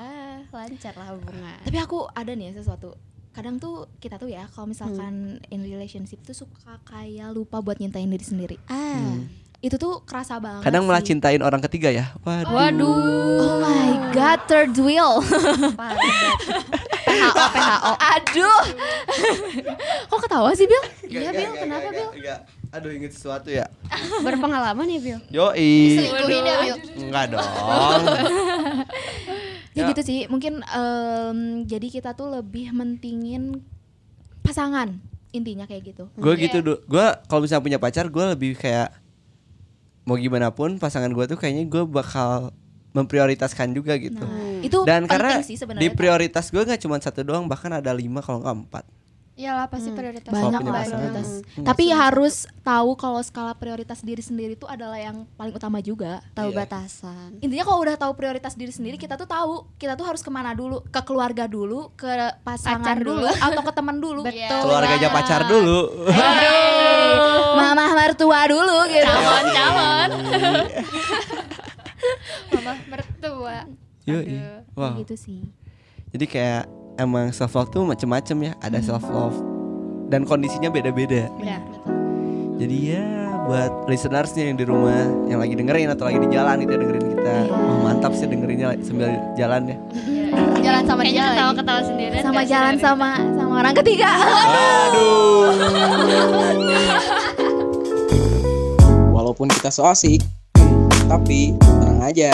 lancar 0.54 0.93
lah 1.02 1.17
hubungan. 1.17 1.58
Tapi 1.65 1.78
aku 1.82 2.06
ada 2.13 2.30
nih 2.38 2.54
ya 2.54 2.62
sesuatu. 2.62 2.93
Kadang 3.34 3.58
tuh 3.58 3.89
kita 3.98 4.22
tuh 4.22 4.30
ya 4.30 4.45
kalau 4.54 4.69
misalkan 4.69 5.41
in 5.50 5.65
relationship 5.65 6.22
tuh 6.22 6.38
suka 6.38 6.78
kayak 6.86 7.34
lupa 7.34 7.58
buat 7.58 7.82
nyintain 7.82 8.06
diri 8.06 8.26
sendiri. 8.26 8.56
Ah, 8.69 9.17
Itu 9.60 9.76
tuh 9.76 10.06
kerasa 10.08 10.39
banget. 10.39 10.63
Kadang 10.63 10.88
malah 10.88 11.04
sih. 11.04 11.12
cintain 11.13 11.41
orang 11.41 11.60
ketiga 11.65 11.89
ya. 11.91 12.15
Waduh. 12.22 12.54
waduh. 12.54 12.95
Oh 13.43 13.56
my 13.60 14.13
god, 14.15 14.39
third 14.48 14.72
wheel. 14.78 15.19
PHO 17.10 17.45
PHO. 17.50 17.91
Aduh. 17.98 18.62
Kok 20.10 20.19
ketawa 20.22 20.50
sih, 20.52 20.65
Bill? 20.65 20.84
Iya, 21.06 21.30
Bil, 21.32 21.52
kenapa, 21.56 21.89
Bil? 21.89 22.10
Aduh, 22.69 22.91
inget 22.91 23.12
sesuatu 23.12 23.50
ya. 23.50 23.65
Berpengalaman 24.26 24.86
ya, 24.86 25.00
Bil? 25.00 25.19
Yoi. 25.30 25.98
Selingkuhin 25.98 26.43
ya, 26.43 26.56
Bil. 26.62 26.78
Enggak 27.02 27.26
dong. 27.32 27.45
Ya, 29.72 29.80
Ya. 29.80 29.88
gitu 29.88 30.02
sih. 30.02 30.19
Mungkin 30.26 30.60
em, 30.62 31.38
jadi 31.63 31.88
kita 31.89 32.12
tuh 32.12 32.30
lebih 32.32 32.69
mentingin 32.69 33.63
pasangan 34.41 34.98
intinya 35.30 35.63
kayak 35.63 35.84
gitu. 35.88 36.10
gue 36.12 36.34
gitu 36.39 36.58
du- 36.60 36.82
gue 36.84 37.06
kalau 37.24 37.45
misalnya 37.45 37.62
punya 37.62 37.78
pacar 37.78 38.10
gue 38.10 38.26
lebih 38.28 38.58
kayak 38.58 38.89
mau 40.02 40.17
gimana 40.17 40.50
pun 40.50 40.74
pasangan 40.76 41.06
gue 41.08 41.22
tuh 41.28 41.38
kayaknya 41.38 41.69
gue 41.69 41.86
bakal 41.86 42.50
memprioritaskan 42.91 43.69
juga 43.72 43.93
gitu 43.95 44.17
Nah, 44.19 44.49
itu 44.62 44.80
dan 44.84 45.04
penting 45.04 45.12
karena 45.12 45.32
sih 45.39 45.48
di 45.50 45.58
sebenarnya. 45.58 45.91
prioritas 45.91 46.45
gue 46.48 46.62
nggak 46.62 46.80
cuma 46.80 46.95
satu 46.98 47.22
doang 47.22 47.45
bahkan 47.45 47.72
ada 47.72 47.91
lima 47.91 48.19
kalau 48.19 48.39
nggak 48.39 48.58
empat 48.60 48.86
Iyalah 49.39 49.72
pasti 49.72 49.88
Hmm. 49.88 49.95
prioritas. 49.95 50.28
banyak 50.28 50.60
lah 50.60 50.84
prioritas. 50.84 51.30
Hmm. 51.56 51.63
Tapi 51.63 51.84
harus 51.88 52.36
tahu 52.60 52.91
kalau 52.93 53.24
skala 53.24 53.56
prioritas 53.56 54.04
diri 54.04 54.19
sendiri 54.19 54.52
itu 54.52 54.67
adalah 54.67 55.00
yang 55.00 55.24
paling 55.34 55.56
utama 55.56 55.80
juga. 55.80 56.19
tahu 56.36 56.52
Iya. 56.52 56.60
batasan 56.60 57.39
Intinya 57.39 57.63
kalau 57.63 57.80
udah 57.80 57.95
tahu 57.95 58.19
prioritas 58.19 58.52
diri 58.54 58.67
sendiri, 58.69 59.00
kita 59.00 59.15
tuh 59.15 59.24
tahu 59.24 59.63
kita 59.80 59.95
tuh 59.95 60.04
harus 60.04 60.19
ke 60.19 60.28
mana 60.28 60.52
dulu, 60.52 60.84
ke 60.84 61.00
keluarga 61.02 61.48
dulu, 61.48 61.88
ke 61.95 62.12
pasangan 62.43 62.84
Pacar 62.84 63.00
dulu, 63.00 63.24
dulu. 63.24 63.32
atau 63.48 63.62
ke 63.63 63.72
teman 63.72 63.98
dulu. 63.98 64.22
Betul. 64.28 64.60
Keluarganya 64.60 65.08
banget. 65.08 65.24
pacar 65.24 65.41
dulu. 65.48 65.80
Mama 67.56 67.86
mertua 67.95 68.39
dulu 68.45 68.78
gitu. 68.89 69.08
calon 69.08 69.45
calon. 69.50 70.10
Mama 72.52 72.72
mertua. 72.88 73.58
Yoi. 74.10 74.26
Aduh. 74.26 74.41
Wow. 74.74 74.93
Gitu 75.04 75.15
sih. 75.15 75.39
Jadi 76.10 76.26
kayak 76.26 76.63
emang 76.98 77.30
self 77.30 77.54
love 77.54 77.69
tuh 77.69 77.86
macem-macem 77.86 78.38
ya. 78.41 78.54
Ada 78.60 78.82
self 78.82 79.06
love 79.06 79.38
dan 80.10 80.26
kondisinya 80.26 80.74
beda-beda. 80.74 81.30
Benar. 81.38 81.62
Jadi 82.60 82.78
ya 82.91 83.06
buat 83.48 83.88
listenersnya 83.88 84.52
yang 84.52 84.58
di 84.60 84.65
rumah 84.67 85.08
yang 85.26 85.39
lagi 85.41 85.56
dengerin 85.56 85.89
atau 85.89 86.06
lagi 86.06 86.19
di 86.22 86.30
jalan 86.30 86.60
gitu 86.62 86.72
ya 86.76 86.80
dengerin 86.82 87.06
kita. 87.15 87.34
Iya. 87.45 87.54
Wah 87.56 87.78
mantap 87.82 88.12
sih 88.13 88.28
dengerinnya 88.28 88.67
sambil 88.84 89.10
jalan 89.38 89.62
ya. 89.69 89.78
Jalan 90.60 90.84
sama 90.84 91.02
Kayaknya 91.02 91.13
dia 91.13 91.24
lagi. 91.24 91.34
ketawa-ketawa 91.39 91.82
sendiri. 91.88 92.15
Sama 92.19 92.41
jalan 92.43 92.76
sama 92.78 93.10
sama 93.38 93.54
orang 93.63 93.76
ketiga. 93.80 94.12
Aduh. 94.91 95.56
Walaupun 99.15 99.48
kita 99.50 99.69
so 99.69 99.86
asik, 99.86 100.19
hmm, 100.58 101.08
tapi 101.08 101.56
tenang 101.62 102.02
aja. 102.04 102.34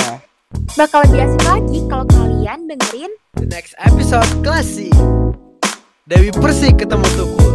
Bakal 0.76 1.08
lebih 1.10 1.28
asik 1.28 1.44
lagi 1.48 1.80
kalau 1.88 2.06
kalian 2.10 2.60
dengerin 2.68 3.12
The 3.40 3.48
next 3.48 3.76
episode 3.80 4.28
klasik 4.44 4.96
Dewi 6.06 6.30
Persik 6.36 6.80
ketemu 6.82 7.08
Tukul 7.16 7.52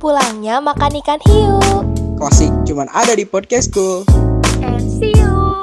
Pulangnya 0.00 0.64
makan 0.64 0.96
ikan 1.04 1.20
hiu. 1.28 1.60
Klasik 2.16 2.48
cuman 2.64 2.88
ada 2.88 3.12
di 3.12 3.28
podcastku. 3.28 4.08
and 4.64 4.80
see 4.88 5.12
you. 5.12 5.60